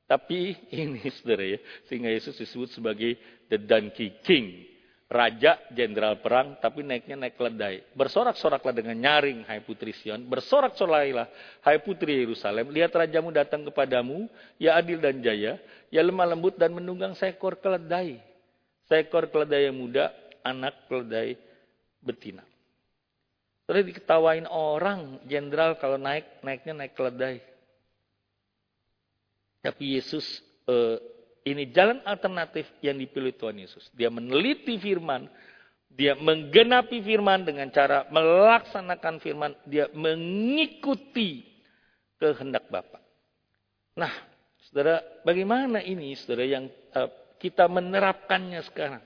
Tapi 0.10 0.58
ini 0.82 1.06
saudara 1.22 1.45
ya, 1.45 1.62
sehingga 1.86 2.10
Yesus 2.10 2.34
disebut 2.34 2.74
sebagai 2.74 3.13
the 3.45 3.62
donkey 3.62 4.17
king 4.26 4.65
raja 5.10 5.58
jenderal 5.74 6.22
perang 6.22 6.62
tapi 6.62 6.86
naiknya 6.86 7.17
naik 7.17 7.38
keledai. 7.38 7.82
Bersorak-soraklah 7.98 8.74
dengan 8.74 8.98
nyaring 8.98 9.41
hai 9.50 9.65
putri 9.65 9.89
Sion, 9.93 10.22
bersorak-soraklah 10.30 11.30
hai 11.65 11.78
putri 11.82 12.22
Yerusalem, 12.22 12.69
lihat 12.69 12.93
rajamu 12.93 13.34
datang 13.34 13.65
kepadamu, 13.65 14.30
ya 14.62 14.78
adil 14.78 15.02
dan 15.02 15.17
jaya, 15.22 15.58
ya 15.89 16.02
lemah 16.06 16.30
lembut 16.30 16.58
dan 16.62 16.74
menunggang 16.74 17.17
seekor 17.17 17.58
keledai. 17.58 18.22
Seekor 18.86 19.30
keledai 19.34 19.69
yang 19.69 19.78
muda, 19.78 20.13
anak 20.45 20.86
keledai 20.86 21.38
betina. 22.06 22.45
Terus 23.65 23.86
diketawain 23.86 24.50
orang 24.50 25.22
jenderal 25.30 25.78
kalau 25.78 25.98
naik, 25.98 26.26
naiknya 26.41 26.86
naik 26.86 26.93
keledai. 26.98 27.48
Tapi 29.60 30.00
Yesus 30.00 30.24
eh, 30.67 30.98
ini 31.48 31.72
jalan 31.72 32.04
alternatif 32.04 32.67
yang 32.84 33.00
dipilih 33.00 33.36
Tuhan 33.36 33.58
Yesus. 33.60 33.89
Dia 33.95 34.12
meneliti 34.12 34.78
firman, 34.78 35.26
dia 35.89 36.13
menggenapi 36.15 37.02
firman 37.02 37.43
dengan 37.43 37.67
cara 37.74 38.06
melaksanakan 38.12 39.15
firman, 39.24 39.52
dia 39.65 39.89
mengikuti 39.91 41.48
kehendak 42.19 42.67
Bapa. 42.69 43.00
Nah, 43.98 44.13
saudara, 44.69 45.02
bagaimana 45.26 45.82
ini 45.82 46.13
saudara 46.15 46.45
yang 46.45 46.69
uh, 46.93 47.10
kita 47.39 47.65
menerapkannya 47.65 48.62
sekarang? 48.67 49.04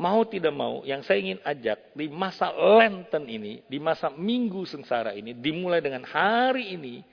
Mau 0.00 0.24
tidak 0.24 0.54
mau, 0.56 0.80
yang 0.88 1.04
saya 1.04 1.20
ingin 1.20 1.40
ajak 1.44 1.92
di 1.92 2.08
masa 2.08 2.48
Lenten 2.56 3.28
ini, 3.28 3.60
di 3.68 3.76
masa 3.76 4.08
Minggu 4.08 4.64
Sengsara 4.64 5.12
ini, 5.12 5.36
dimulai 5.36 5.84
dengan 5.84 6.08
hari 6.08 6.72
ini, 6.72 7.04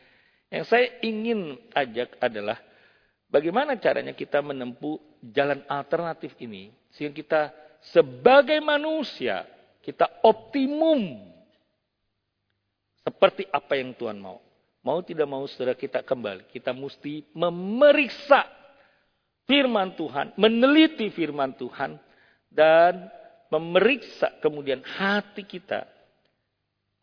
yang 0.48 0.64
saya 0.64 0.88
ingin 1.04 1.60
ajak 1.76 2.16
adalah 2.24 2.58
Bagaimana 3.28 3.76
caranya 3.76 4.16
kita 4.16 4.40
menempuh 4.40 5.20
jalan 5.20 5.60
alternatif 5.68 6.32
ini 6.40 6.72
sehingga 6.96 7.12
kita 7.12 7.42
sebagai 7.92 8.56
manusia 8.64 9.44
kita 9.84 10.08
optimum 10.24 11.28
seperti 13.04 13.44
apa 13.52 13.76
yang 13.76 13.92
Tuhan 13.96 14.20
mau. 14.20 14.40
Mau 14.80 15.04
tidak 15.04 15.28
mau 15.28 15.44
saudara 15.44 15.76
kita 15.76 16.00
kembali. 16.08 16.48
Kita 16.48 16.72
mesti 16.72 17.28
memeriksa 17.36 18.48
firman 19.44 19.92
Tuhan, 20.00 20.32
meneliti 20.40 21.12
firman 21.12 21.52
Tuhan, 21.60 22.00
dan 22.48 23.12
memeriksa 23.52 24.40
kemudian 24.40 24.80
hati 24.88 25.44
kita. 25.44 25.84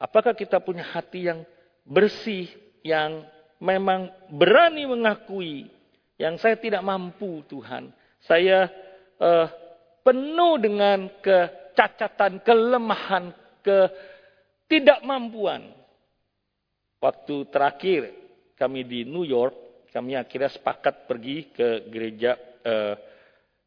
Apakah 0.01 0.33
kita 0.33 0.57
punya 0.65 0.85
hati 0.89 1.29
yang 1.29 1.45
bersih, 1.85 2.49
yang 2.81 3.29
memang 3.65 4.13
berani 4.29 4.85
mengakui 4.85 5.73
yang 6.21 6.37
saya 6.37 6.61
tidak 6.61 6.85
mampu 6.85 7.41
Tuhan. 7.49 7.89
Saya 8.21 8.69
uh, 9.17 9.49
penuh 10.05 10.61
dengan 10.61 11.09
kecacatan, 11.25 12.45
kelemahan, 12.45 13.33
ketidakmampuan. 13.65 15.73
Waktu 17.01 17.49
terakhir 17.49 18.13
kami 18.57 18.85
di 18.85 19.05
New 19.09 19.25
York, 19.25 19.89
kami 19.93 20.17
akhirnya 20.17 20.49
sepakat 20.53 21.09
pergi 21.09 21.45
ke 21.53 21.89
gereja 21.89 22.37
uh, 22.65 22.97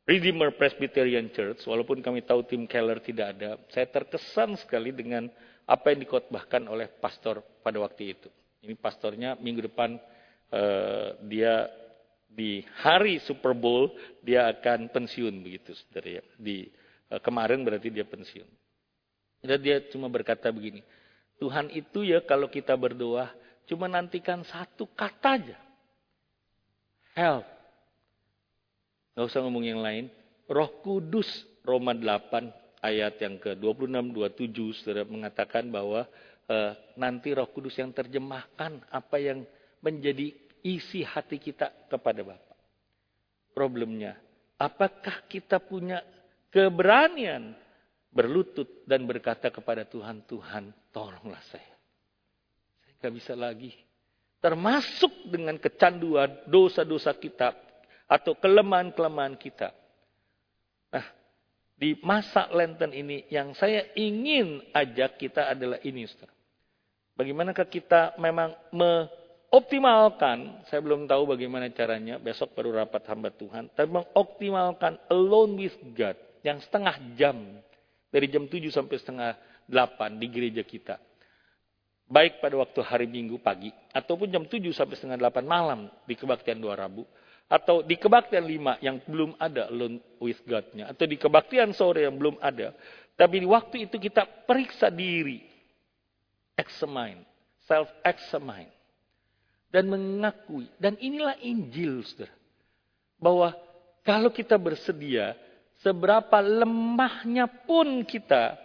Redeemer 0.07 0.55
Presbyterian 0.55 1.27
Church, 1.35 1.67
walaupun 1.67 1.99
kami 1.99 2.23
tahu 2.23 2.47
tim 2.47 2.63
Keller 2.63 3.03
tidak 3.03 3.35
ada. 3.35 3.59
Saya 3.67 3.91
terkesan 3.91 4.55
sekali 4.55 4.95
dengan 4.95 5.27
apa 5.67 5.91
yang 5.91 6.07
dikotbahkan 6.07 6.63
oleh 6.71 6.87
pastor 6.87 7.43
pada 7.59 7.75
waktu 7.83 8.15
itu. 8.15 8.31
Ini 8.63 8.73
pastornya 8.77 9.37
minggu 9.37 9.69
depan 9.69 9.97
uh, 10.51 11.07
dia 11.25 11.69
di 12.27 12.61
hari 12.83 13.17
Super 13.23 13.57
Bowl 13.57 13.89
dia 14.21 14.49
akan 14.51 14.89
pensiun 14.91 15.41
begitu 15.41 15.73
saudara 15.73 16.21
ya. 16.21 16.23
Di 16.37 16.67
uh, 17.13 17.21
kemarin 17.21 17.61
berarti 17.63 17.93
dia 17.93 18.05
pensiun. 18.05 18.49
Dan 19.45 19.59
dia 19.61 19.81
cuma 19.93 20.09
berkata 20.09 20.49
begini, 20.49 20.81
Tuhan 21.37 21.69
itu 21.69 22.01
ya 22.01 22.25
kalau 22.25 22.49
kita 22.49 22.73
berdoa 22.73 23.29
cuma 23.69 23.85
nantikan 23.85 24.41
satu 24.41 24.89
kata 24.89 25.37
aja. 25.37 25.57
Help. 27.13 27.45
Gak 29.17 29.25
usah 29.33 29.41
ngomong 29.45 29.65
yang 29.65 29.81
lain. 29.81 30.09
Roh 30.45 30.69
Kudus 30.85 31.27
Roma 31.65 31.91
8 31.91 32.83
ayat 32.85 33.19
yang 33.19 33.35
ke-26 33.41 34.13
27 34.13 34.77
Saudara 34.79 35.03
mengatakan 35.03 35.67
bahwa 35.67 36.05
uh, 36.47 36.71
nanti 36.95 37.35
Roh 37.35 37.47
Kudus 37.51 37.77
yang 37.77 37.91
terjemahkan 37.91 38.87
apa 38.91 39.17
yang 39.19 39.43
menjadi 39.83 40.33
isi 40.63 41.05
hati 41.05 41.37
kita 41.37 41.87
kepada 41.87 42.23
Bapa. 42.25 42.55
Problemnya, 43.53 44.17
apakah 44.57 45.25
kita 45.29 45.61
punya 45.61 46.01
keberanian 46.53 47.53
berlutut 48.13 48.85
dan 48.89 49.05
berkata 49.05 49.53
kepada 49.53 49.85
Tuhan, 49.85 50.25
Tuhan 50.25 50.73
tolonglah 50.89 51.41
saya. 51.49 51.73
Saya 52.83 52.93
nggak 53.01 53.13
bisa 53.13 53.33
lagi. 53.37 53.71
Termasuk 54.37 55.33
dengan 55.33 55.57
kecanduan 55.57 56.45
dosa-dosa 56.45 57.13
kita 57.17 57.57
atau 58.05 58.37
kelemahan-kelemahan 58.37 59.35
kita. 59.35 59.73
Nah, 60.93 61.05
di 61.73 61.97
masa 62.05 62.45
Lenten 62.53 62.93
ini 62.93 63.25
yang 63.33 63.57
saya 63.57 63.89
ingin 63.97 64.61
ajak 64.73 65.17
kita 65.17 65.49
adalah 65.53 65.81
ini, 65.81 66.05
Ustaz. 66.05 66.36
Bagaimanakah 67.17 67.65
kita 67.65 68.13
memang 68.21 68.53
mengoptimalkan, 68.69 70.61
saya 70.69 70.85
belum 70.85 71.09
tahu 71.09 71.33
bagaimana 71.33 71.65
caranya, 71.73 72.21
besok 72.21 72.53
baru 72.53 72.77
rapat 72.77 73.09
hamba 73.09 73.33
Tuhan, 73.33 73.73
tapi 73.73 73.89
mengoptimalkan 73.89 75.01
alone 75.09 75.57
with 75.57 75.77
God 75.97 76.13
yang 76.45 76.61
setengah 76.61 76.93
jam 77.17 77.57
dari 78.13 78.29
jam 78.29 78.45
7 78.45 78.69
sampai 78.69 78.95
setengah 79.01 79.33
8 79.65 80.21
di 80.21 80.27
gereja 80.29 80.61
kita. 80.61 81.01
Baik 82.07 82.37
pada 82.39 82.55
waktu 82.61 82.79
hari 82.85 83.09
Minggu 83.09 83.41
pagi, 83.41 83.73
ataupun 83.91 84.29
jam 84.29 84.45
7 84.45 84.69
sampai 84.69 84.95
setengah 84.95 85.17
8 85.17 85.41
malam 85.41 85.89
di 86.05 86.13
kebaktian 86.13 86.61
dua 86.61 86.77
Rabu. 86.77 87.01
Atau 87.47 87.79
di 87.79 87.95
kebaktian 87.95 88.43
5 88.43 88.83
yang 88.83 88.99
belum 89.07 89.39
ada 89.39 89.71
alone 89.71 90.03
with 90.19 90.43
God-nya. 90.43 90.91
Atau 90.91 91.07
di 91.07 91.15
kebaktian 91.15 91.71
sore 91.71 92.03
yang 92.03 92.19
belum 92.19 92.43
ada. 92.43 92.75
Tapi 93.15 93.39
di 93.39 93.47
waktu 93.47 93.87
itu 93.87 93.95
kita 93.95 94.27
periksa 94.43 94.91
diri. 94.91 95.46
Examine. 96.57 97.21
Self-examine. 97.69 98.73
Dan 99.69 99.87
mengakui. 99.93 100.67
Dan 100.81 100.97
inilah 100.97 101.37
Injil, 101.39 102.01
saudara. 102.03 102.33
Bahwa 103.21 103.53
kalau 104.01 104.33
kita 104.33 104.55
bersedia, 104.57 105.37
seberapa 105.83 106.39
lemahnya 106.41 107.45
pun 107.45 108.01
kita, 108.07 108.57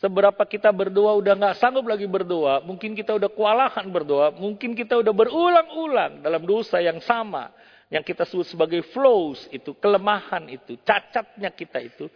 seberapa 0.00 0.40
kita 0.44 0.72
berdoa 0.72 1.16
udah 1.20 1.36
nggak 1.36 1.56
sanggup 1.60 1.86
lagi 1.86 2.08
berdoa, 2.08 2.64
mungkin 2.64 2.96
kita 2.96 3.16
udah 3.16 3.30
kewalahan 3.30 3.86
berdoa, 3.88 4.32
mungkin 4.32 4.72
kita 4.72 4.96
udah 4.98 5.12
berulang-ulang 5.12 6.24
dalam 6.24 6.42
dosa 6.44 6.80
yang 6.80 6.98
sama, 7.04 7.52
yang 7.92 8.00
kita 8.00 8.24
sebut 8.24 8.48
sebagai 8.48 8.80
flows 8.90 9.46
itu, 9.52 9.76
kelemahan 9.76 10.48
itu, 10.48 10.80
cacatnya 10.82 11.52
kita 11.52 11.78
itu, 11.84 12.08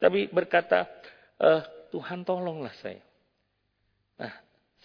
tapi 0.00 0.32
berkata, 0.32 0.88
eh, 1.40 1.62
Tuhan 1.92 2.24
tolonglah 2.24 2.72
saya. 2.80 3.00
Nah, 4.16 4.32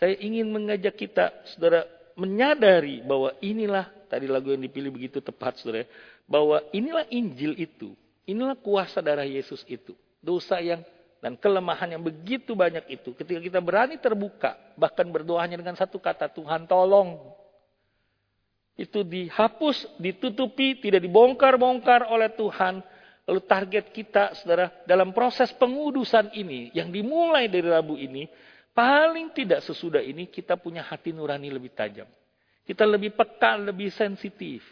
saya 0.01 0.17
ingin 0.17 0.49
mengajak 0.49 0.97
kita, 0.97 1.29
saudara, 1.53 1.85
menyadari 2.17 3.05
bahwa 3.05 3.37
inilah 3.37 3.85
tadi 4.09 4.25
lagu 4.25 4.49
yang 4.49 4.65
dipilih 4.65 4.89
begitu 4.89 5.21
tepat, 5.21 5.61
saudara, 5.61 5.85
bahwa 6.25 6.57
inilah 6.73 7.05
Injil 7.13 7.53
itu. 7.53 7.93
Inilah 8.25 8.57
kuasa 8.57 8.97
darah 8.97 9.29
Yesus 9.29 9.61
itu. 9.69 9.93
Dosa 10.17 10.57
yang 10.57 10.81
dan 11.21 11.37
kelemahan 11.37 11.85
yang 11.93 12.01
begitu 12.01 12.57
banyak 12.57 12.81
itu. 12.89 13.13
Ketika 13.13 13.37
kita 13.37 13.61
berani 13.61 14.01
terbuka, 14.01 14.57
bahkan 14.73 15.05
berdoa 15.05 15.45
hanya 15.45 15.61
dengan 15.61 15.77
satu 15.77 16.01
kata, 16.01 16.33
Tuhan 16.33 16.65
tolong. 16.65 17.21
Itu 18.73 19.05
dihapus, 19.05 20.01
ditutupi, 20.01 20.81
tidak 20.81 21.05
dibongkar-bongkar 21.05 22.09
oleh 22.09 22.33
Tuhan. 22.33 22.81
Lalu 23.29 23.41
target 23.45 23.93
kita, 23.93 24.33
saudara, 24.41 24.73
dalam 24.89 25.13
proses 25.13 25.53
pengudusan 25.53 26.33
ini, 26.33 26.73
yang 26.73 26.89
dimulai 26.89 27.45
dari 27.45 27.69
Rabu 27.69 28.01
ini, 28.01 28.25
paling 28.71 29.31
tidak 29.35 29.63
sesudah 29.63 29.99
ini 29.99 30.27
kita 30.27 30.55
punya 30.55 30.83
hati 30.83 31.11
nurani 31.11 31.51
lebih 31.51 31.71
tajam. 31.71 32.07
Kita 32.61 32.87
lebih 32.87 33.11
peka, 33.11 33.57
lebih 33.59 33.91
sensitif. 33.91 34.63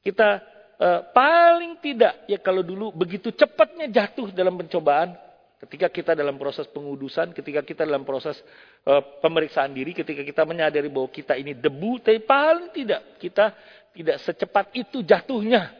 Kita 0.00 0.40
uh, 0.80 1.00
paling 1.12 1.80
tidak 1.80 2.24
ya 2.28 2.40
kalau 2.40 2.64
dulu 2.64 2.92
begitu 2.92 3.32
cepatnya 3.32 3.88
jatuh 3.88 4.32
dalam 4.32 4.56
pencobaan 4.56 5.12
ketika 5.60 5.92
kita 5.92 6.12
dalam 6.16 6.40
proses 6.40 6.64
pengudusan, 6.72 7.36
ketika 7.36 7.60
kita 7.60 7.84
dalam 7.84 8.08
proses 8.08 8.40
uh, 8.88 9.04
pemeriksaan 9.20 9.76
diri, 9.76 9.92
ketika 9.92 10.24
kita 10.24 10.42
menyadari 10.48 10.88
bahwa 10.88 11.12
kita 11.12 11.36
ini 11.36 11.52
debu, 11.52 12.00
tapi 12.00 12.20
paling 12.24 12.72
tidak 12.72 13.20
kita 13.20 13.52
tidak 13.92 14.16
secepat 14.24 14.72
itu 14.72 15.04
jatuhnya. 15.04 15.76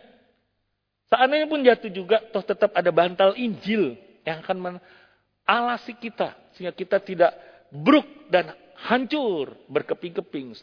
Seandainya 1.11 1.49
pun 1.51 1.59
jatuh 1.65 1.91
juga, 1.91 2.23
toh 2.31 2.45
tetap 2.45 2.71
ada 2.71 2.93
bantal 2.95 3.35
Injil 3.35 3.99
yang 4.23 4.45
akan 4.47 4.79
mengalasi 5.45 5.99
kita 5.99 6.37
sehingga 6.55 6.75
kita 6.75 7.03
tidak 7.03 7.33
bruk 7.71 8.07
dan 8.31 8.55
hancur 8.87 9.55
berkeping-keping. 9.67 10.55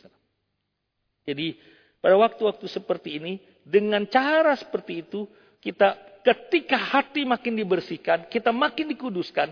Jadi 1.27 1.59
pada 1.99 2.15
waktu-waktu 2.15 2.65
seperti 2.71 3.19
ini 3.19 3.33
dengan 3.67 4.07
cara 4.07 4.55
seperti 4.55 5.03
itu, 5.03 5.27
kita 5.59 6.21
ketika 6.23 6.75
hati 6.75 7.23
makin 7.23 7.55
dibersihkan, 7.55 8.27
kita 8.31 8.51
makin 8.51 8.91
dikuduskan, 8.91 9.51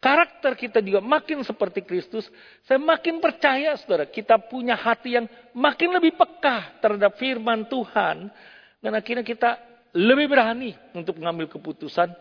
karakter 0.00 0.52
kita 0.56 0.84
juga 0.84 1.00
makin 1.00 1.40
seperti 1.44 1.84
Kristus, 1.84 2.28
saya 2.64 2.80
makin 2.80 3.20
percaya 3.20 3.76
saudara, 3.80 4.08
kita 4.08 4.36
punya 4.36 4.76
hati 4.76 5.16
yang 5.16 5.28
makin 5.56 5.96
lebih 5.96 6.16
peka 6.16 6.80
terhadap 6.80 7.16
firman 7.16 7.68
Tuhan, 7.68 8.28
dan 8.84 8.92
akhirnya 8.92 9.24
kita 9.24 9.56
lebih 9.96 10.28
berani 10.28 10.76
untuk 10.92 11.20
mengambil 11.20 11.48
keputusan, 11.48 12.12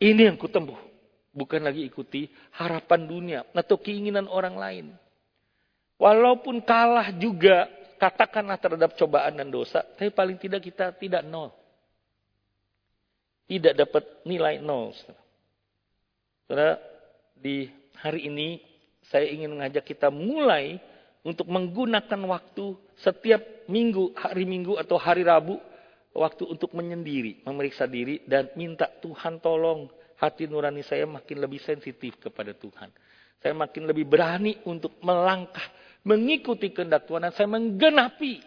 ini 0.00 0.32
yang 0.32 0.36
kutempuh. 0.40 0.93
Bukan 1.34 1.66
lagi 1.66 1.82
ikuti 1.82 2.30
harapan 2.54 3.10
dunia 3.10 3.40
atau 3.50 3.74
keinginan 3.74 4.30
orang 4.30 4.54
lain. 4.54 4.86
Walaupun 5.98 6.62
kalah 6.62 7.10
juga 7.14 7.66
katakanlah 7.98 8.58
terhadap 8.58 8.94
cobaan 8.94 9.38
dan 9.38 9.50
dosa, 9.50 9.82
tapi 9.98 10.14
paling 10.14 10.38
tidak 10.38 10.62
kita 10.62 10.94
tidak 10.94 11.26
nol. 11.26 11.50
Tidak 13.50 13.74
dapat 13.74 14.22
nilai 14.22 14.62
nol. 14.62 14.94
Saudara, 16.46 16.78
di 17.34 17.66
hari 17.98 18.30
ini 18.30 18.62
saya 19.10 19.26
ingin 19.26 19.58
mengajak 19.58 19.84
kita 19.84 20.08
mulai 20.08 20.78
untuk 21.24 21.48
menggunakan 21.48 22.20
waktu 22.30 22.78
setiap 23.00 23.66
minggu, 23.66 24.12
hari 24.14 24.44
minggu 24.44 24.76
atau 24.76 25.00
hari 25.00 25.24
Rabu, 25.24 25.56
waktu 26.14 26.46
untuk 26.46 26.76
menyendiri, 26.76 27.42
memeriksa 27.42 27.88
diri 27.88 28.22
dan 28.28 28.52
minta 28.54 28.86
Tuhan 28.86 29.40
tolong 29.40 29.88
hati 30.18 30.46
nurani 30.46 30.82
saya 30.86 31.06
makin 31.06 31.42
lebih 31.42 31.62
sensitif 31.62 32.18
kepada 32.18 32.54
Tuhan. 32.54 32.90
Saya 33.42 33.52
makin 33.52 33.84
lebih 33.84 34.08
berani 34.08 34.56
untuk 34.64 34.96
melangkah 35.04 35.64
mengikuti 36.04 36.70
kehendak 36.70 37.08
Tuhan 37.08 37.28
dan 37.28 37.32
saya 37.32 37.48
menggenapi 37.48 38.44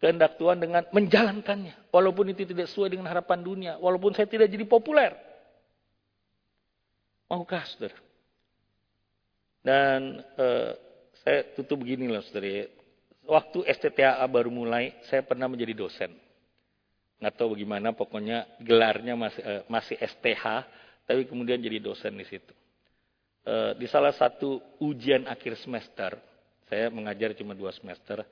kehendak 0.00 0.36
Tuhan 0.36 0.60
dengan 0.60 0.84
menjalankannya. 0.92 1.92
Walaupun 1.92 2.32
itu 2.32 2.44
tidak 2.48 2.68
sesuai 2.68 2.96
dengan 2.96 3.08
harapan 3.08 3.40
dunia. 3.40 3.72
Walaupun 3.80 4.12
saya 4.12 4.28
tidak 4.28 4.48
jadi 4.52 4.64
populer. 4.68 5.16
Maukah 7.28 7.64
saudara? 7.68 7.98
Dan 9.60 10.24
eh, 10.40 10.70
saya 11.24 11.38
tutup 11.56 11.84
begini 11.84 12.08
loh 12.08 12.24
saudara. 12.24 12.68
Waktu 13.28 13.68
STTA 13.68 14.24
baru 14.28 14.48
mulai, 14.48 14.96
saya 15.08 15.20
pernah 15.24 15.48
menjadi 15.48 15.76
dosen. 15.76 16.10
Nggak 17.20 17.36
tahu 17.36 17.52
bagaimana, 17.52 17.92
pokoknya 17.92 18.48
gelarnya 18.64 19.14
masih, 19.14 19.42
eh, 19.44 19.62
masih 19.68 19.96
STH, 20.00 20.44
tapi 21.10 21.26
kemudian 21.26 21.58
jadi 21.58 21.82
dosen 21.82 22.14
di 22.14 22.22
situ. 22.22 22.54
Eh, 23.42 23.74
di 23.74 23.90
salah 23.90 24.14
satu 24.14 24.62
ujian 24.78 25.26
akhir 25.26 25.58
semester, 25.58 26.14
saya 26.70 26.86
mengajar 26.86 27.34
cuma 27.34 27.50
dua 27.50 27.74
semester, 27.74 28.22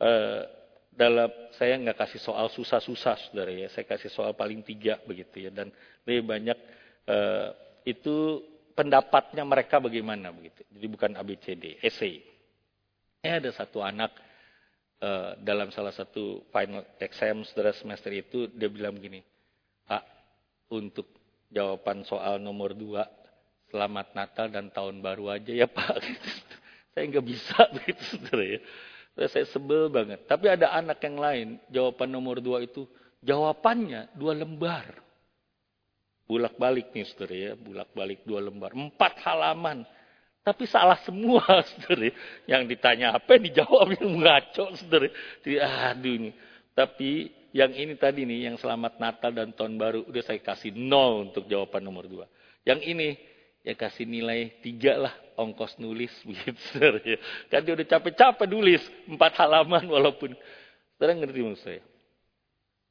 eh, 0.00 0.42
dalam 0.88 1.28
saya 1.52 1.76
nggak 1.76 2.00
kasih 2.00 2.24
soal 2.24 2.48
susah-susah 2.48 3.28
saudara 3.28 3.52
ya. 3.52 3.68
Saya 3.68 3.84
kasih 3.84 4.08
soal 4.08 4.32
paling 4.32 4.64
tiga 4.64 4.96
begitu 5.04 5.44
ya. 5.44 5.50
Dan 5.52 5.74
lebih 6.06 6.22
banyak 6.22 6.54
uh, 7.10 7.50
itu 7.82 8.38
pendapatnya 8.78 9.42
mereka 9.42 9.82
bagaimana 9.82 10.30
begitu. 10.30 10.62
Jadi 10.70 10.86
bukan 10.86 11.18
ABCD 11.18 11.82
essay. 11.82 12.22
Eh 13.26 13.42
ada 13.42 13.50
satu 13.50 13.82
anak 13.82 14.14
dalam 15.42 15.68
salah 15.74 15.90
satu 15.92 16.46
final 16.48 16.86
exam 16.96 17.42
saudara 17.42 17.74
semester 17.74 18.08
itu 18.14 18.48
dia 18.48 18.72
bilang 18.72 18.96
begini 18.96 19.20
pak 19.84 20.00
untuk 20.72 21.23
jawaban 21.52 22.06
soal 22.06 22.40
nomor 22.40 22.72
dua 22.72 23.08
selamat 23.72 24.14
Natal 24.14 24.46
dan 24.48 24.70
tahun 24.70 25.02
baru 25.02 25.34
aja 25.34 25.52
ya 25.52 25.66
pak 25.66 25.98
saya 26.94 27.04
nggak 27.10 27.26
bisa 27.26 27.58
begitu 27.74 28.02
saudara 28.14 28.44
ya 28.44 28.60
saya 29.14 29.46
sebel 29.46 29.86
banget. 29.86 30.26
Tapi 30.26 30.50
ada 30.50 30.74
anak 30.74 30.98
yang 31.06 31.16
lain, 31.18 31.48
jawaban 31.70 32.10
nomor 32.10 32.42
dua 32.42 32.66
itu, 32.66 32.82
jawabannya 33.22 34.10
dua 34.18 34.34
lembar. 34.34 34.98
Bulak 36.26 36.58
balik 36.58 36.90
nih 36.90 37.06
saudara 37.06 37.34
ya, 37.36 37.52
bulak 37.54 37.94
balik 37.94 38.26
dua 38.26 38.42
lembar. 38.42 38.74
Empat 38.74 39.22
halaman. 39.22 39.86
Tapi 40.42 40.66
salah 40.66 40.98
semua 41.06 41.46
saudara. 41.70 42.10
Yang 42.50 42.62
ditanya 42.74 43.14
apa 43.14 43.38
dijawab 43.38 43.94
yang 43.94 44.18
ngaco 44.18 44.74
saudara. 44.82 45.08
Jadi 45.46 45.56
aduh 45.62 46.14
ini. 46.18 46.30
Tapi 46.74 47.30
yang 47.54 47.70
ini 47.70 47.94
tadi 47.94 48.26
nih, 48.26 48.50
yang 48.50 48.56
selamat 48.58 48.98
Natal 48.98 49.30
dan 49.30 49.54
Tahun 49.54 49.78
Baru, 49.78 50.02
udah 50.10 50.22
saya 50.26 50.42
kasih 50.42 50.74
nol 50.74 51.30
untuk 51.30 51.46
jawaban 51.46 51.86
nomor 51.86 52.10
dua. 52.10 52.26
Yang 52.66 52.80
ini, 52.90 53.08
ya 53.62 53.78
kasih 53.78 54.10
nilai 54.10 54.58
tiga 54.58 54.98
lah 54.98 55.14
ongkos 55.38 55.78
nulis 55.78 56.10
begitu 56.26 56.58
ya. 57.06 57.18
Kan 57.46 57.62
dia 57.62 57.78
udah 57.78 57.86
capek-capek 57.86 58.50
nulis 58.50 58.82
empat 59.06 59.38
halaman 59.38 59.86
walaupun 59.86 60.34
saudara 60.98 61.14
ngerti 61.14 61.40
maksud 61.46 61.62
saya. 61.62 61.82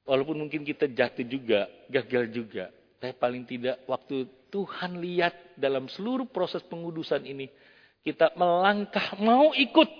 Walaupun 0.07 0.47
mungkin 0.47 0.63
kita 0.63 0.87
jatuh 0.87 1.27
juga, 1.27 1.67
gagal 1.91 2.31
juga. 2.31 2.71
Tapi 3.03 3.19
paling 3.19 3.43
tidak 3.43 3.83
waktu 3.83 4.31
Tuhan 4.47 4.95
lihat 5.03 5.59
dalam 5.59 5.91
seluruh 5.91 6.31
proses 6.31 6.63
pengudusan 6.63 7.27
ini. 7.27 7.51
Kita 7.99 8.31
melangkah, 8.39 9.19
mau 9.19 9.51
ikut. 9.51 9.91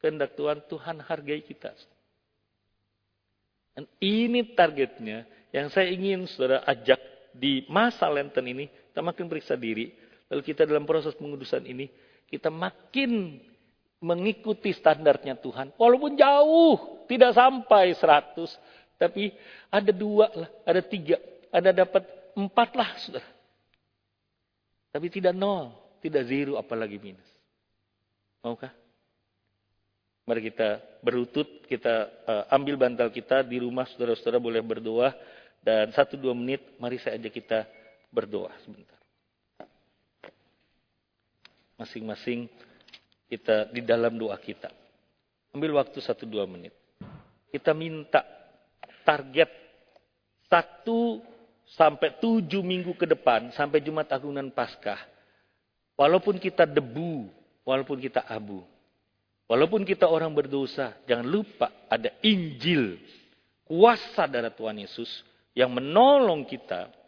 Kehendak 0.00 0.40
Tuhan, 0.40 0.64
Tuhan 0.68 0.96
hargai 1.04 1.44
kita. 1.44 1.76
Dan 3.80 3.88
ini 4.04 4.52
targetnya 4.52 5.24
yang 5.56 5.72
saya 5.72 5.88
ingin 5.88 6.28
saudara 6.28 6.60
ajak 6.68 7.00
di 7.32 7.64
masa 7.72 8.12
Lenten 8.12 8.44
ini 8.44 8.68
kita 8.68 9.00
makin 9.00 9.24
periksa 9.24 9.56
diri. 9.56 9.88
Lalu 10.28 10.44
kita 10.44 10.68
dalam 10.68 10.84
proses 10.84 11.16
pengudusan 11.16 11.64
ini, 11.64 11.88
kita 12.28 12.52
makin 12.52 13.40
mengikuti 14.04 14.68
standarnya 14.76 15.40
Tuhan. 15.40 15.72
Walaupun 15.80 16.12
jauh, 16.12 17.08
tidak 17.08 17.32
sampai 17.32 17.96
100. 17.96 19.00
Tapi 19.00 19.32
ada 19.72 19.90
dua 19.96 20.28
lah, 20.28 20.50
ada 20.68 20.84
tiga. 20.84 21.16
Ada 21.48 21.72
dapat 21.72 22.04
empat 22.36 22.76
lah, 22.76 22.90
sudah. 23.00 23.24
Tapi 24.92 25.08
tidak 25.08 25.32
nol, 25.32 25.72
tidak 26.04 26.28
zero, 26.28 26.60
apalagi 26.60 27.00
minus. 27.00 27.26
Maukah? 28.44 28.76
Mari 30.28 30.52
kita 30.52 30.78
berutut, 31.00 31.64
kita 31.66 32.06
uh, 32.28 32.44
ambil 32.54 32.76
bantal 32.76 33.08
kita 33.08 33.42
di 33.42 33.58
rumah, 33.58 33.88
saudara-saudara 33.88 34.38
boleh 34.38 34.60
berdoa. 34.60 35.10
Dan 35.60 35.92
satu 35.92 36.16
dua 36.16 36.32
menit, 36.32 36.64
mari 36.80 36.96
saya 36.96 37.20
ajak 37.20 37.32
kita 37.36 37.68
berdoa 38.08 38.48
sebentar. 38.64 38.96
Masing-masing 41.76 42.48
kita 43.28 43.68
di 43.68 43.80
dalam 43.84 44.16
doa 44.16 44.36
kita. 44.40 44.72
Ambil 45.52 45.76
waktu 45.76 46.00
satu 46.00 46.24
dua 46.24 46.44
menit. 46.48 46.72
Kita 47.50 47.74
minta 47.74 48.22
target 49.02 49.50
satu 50.46 51.22
sampai 51.74 52.18
tujuh 52.18 52.62
minggu 52.62 52.94
ke 52.98 53.06
depan 53.06 53.54
sampai 53.54 53.82
Jumat 53.82 54.10
Agunan 54.10 54.50
Paskah. 54.50 54.98
Walaupun 55.94 56.40
kita 56.40 56.64
debu, 56.64 57.28
walaupun 57.62 58.00
kita 58.00 58.24
abu, 58.24 58.64
walaupun 59.50 59.82
kita 59.82 60.06
orang 60.06 60.30
berdosa, 60.30 60.94
jangan 61.10 61.26
lupa 61.26 61.74
ada 61.90 62.14
Injil, 62.22 63.02
kuasa 63.66 64.30
darah 64.30 64.54
Tuhan 64.54 64.78
Yesus 64.78 65.26
yang 65.58 65.74
menolong 65.74 66.46
kita 66.46 67.00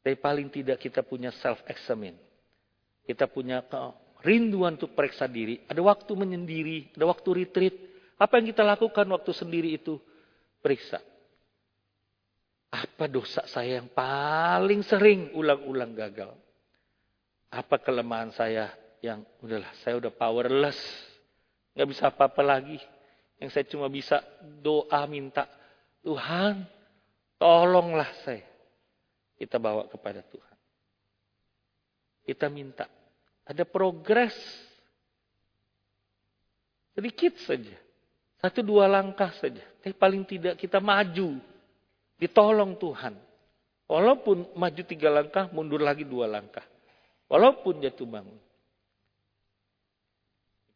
tapi 0.00 0.16
paling 0.16 0.48
tidak 0.48 0.80
kita 0.80 1.04
punya 1.04 1.28
self-examine. 1.28 2.16
Kita 3.04 3.28
punya 3.28 3.60
rinduan 4.24 4.80
untuk 4.80 4.96
periksa 4.96 5.28
diri. 5.28 5.60
Ada 5.68 5.80
waktu 5.84 6.12
menyendiri, 6.16 6.96
ada 6.96 7.04
waktu 7.04 7.44
retreat. 7.44 7.74
Apa 8.16 8.40
yang 8.40 8.48
kita 8.48 8.64
lakukan 8.64 9.04
waktu 9.12 9.32
sendiri 9.36 9.76
itu? 9.76 10.00
Periksa. 10.64 11.04
Apa 12.72 13.10
dosa 13.10 13.44
saya 13.44 13.82
yang 13.82 13.92
paling 13.92 14.80
sering 14.86 15.36
ulang-ulang 15.36 15.92
gagal? 15.92 16.32
Apa 17.52 17.82
kelemahan 17.82 18.32
saya 18.32 18.72
yang 19.00 19.24
udahlah 19.40 19.72
saya 19.80 19.96
udah 19.96 20.12
powerless. 20.12 20.80
Gak 21.76 21.88
bisa 21.88 22.12
apa-apa 22.12 22.44
lagi. 22.44 22.76
Yang 23.40 23.50
saya 23.56 23.64
cuma 23.68 23.88
bisa 23.88 24.20
doa 24.60 25.00
minta. 25.08 25.48
Tuhan 26.04 26.64
tolonglah 27.40 28.08
saya 28.24 28.44
kita 29.40 29.56
bawa 29.56 29.88
kepada 29.88 30.20
Tuhan. 30.20 30.56
Kita 32.28 32.52
minta. 32.52 32.84
Ada 33.48 33.64
progres. 33.64 34.36
Sedikit 36.92 37.40
saja. 37.40 37.72
Satu 38.36 38.60
dua 38.60 38.84
langkah 38.84 39.32
saja. 39.40 39.64
Tapi 39.80 39.96
paling 39.96 40.28
tidak 40.28 40.60
kita 40.60 40.76
maju. 40.76 41.40
Ditolong 42.20 42.76
Tuhan. 42.76 43.16
Walaupun 43.88 44.52
maju 44.54 44.82
tiga 44.84 45.08
langkah, 45.08 45.48
mundur 45.56 45.80
lagi 45.80 46.04
dua 46.04 46.28
langkah. 46.28 46.62
Walaupun 47.32 47.80
jatuh 47.80 48.04
bangun. 48.04 48.49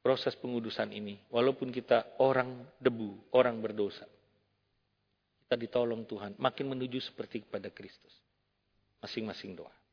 Proses 0.05 0.37
pengudusan 0.37 0.93
ini. 0.93 1.17
Walaupun 1.33 1.73
kita 1.73 2.21
orang 2.21 2.69
debu, 2.77 3.33
orang 3.33 3.57
berdosa. 3.57 4.05
Kita 5.41 5.57
ditolong 5.57 6.05
Tuhan. 6.05 6.37
Makin 6.37 6.77
menuju 6.77 7.01
seperti 7.01 7.41
kepada 7.41 7.73
Kristus 7.73 8.13
masing-masing 9.05 9.53
doa. 9.53 9.84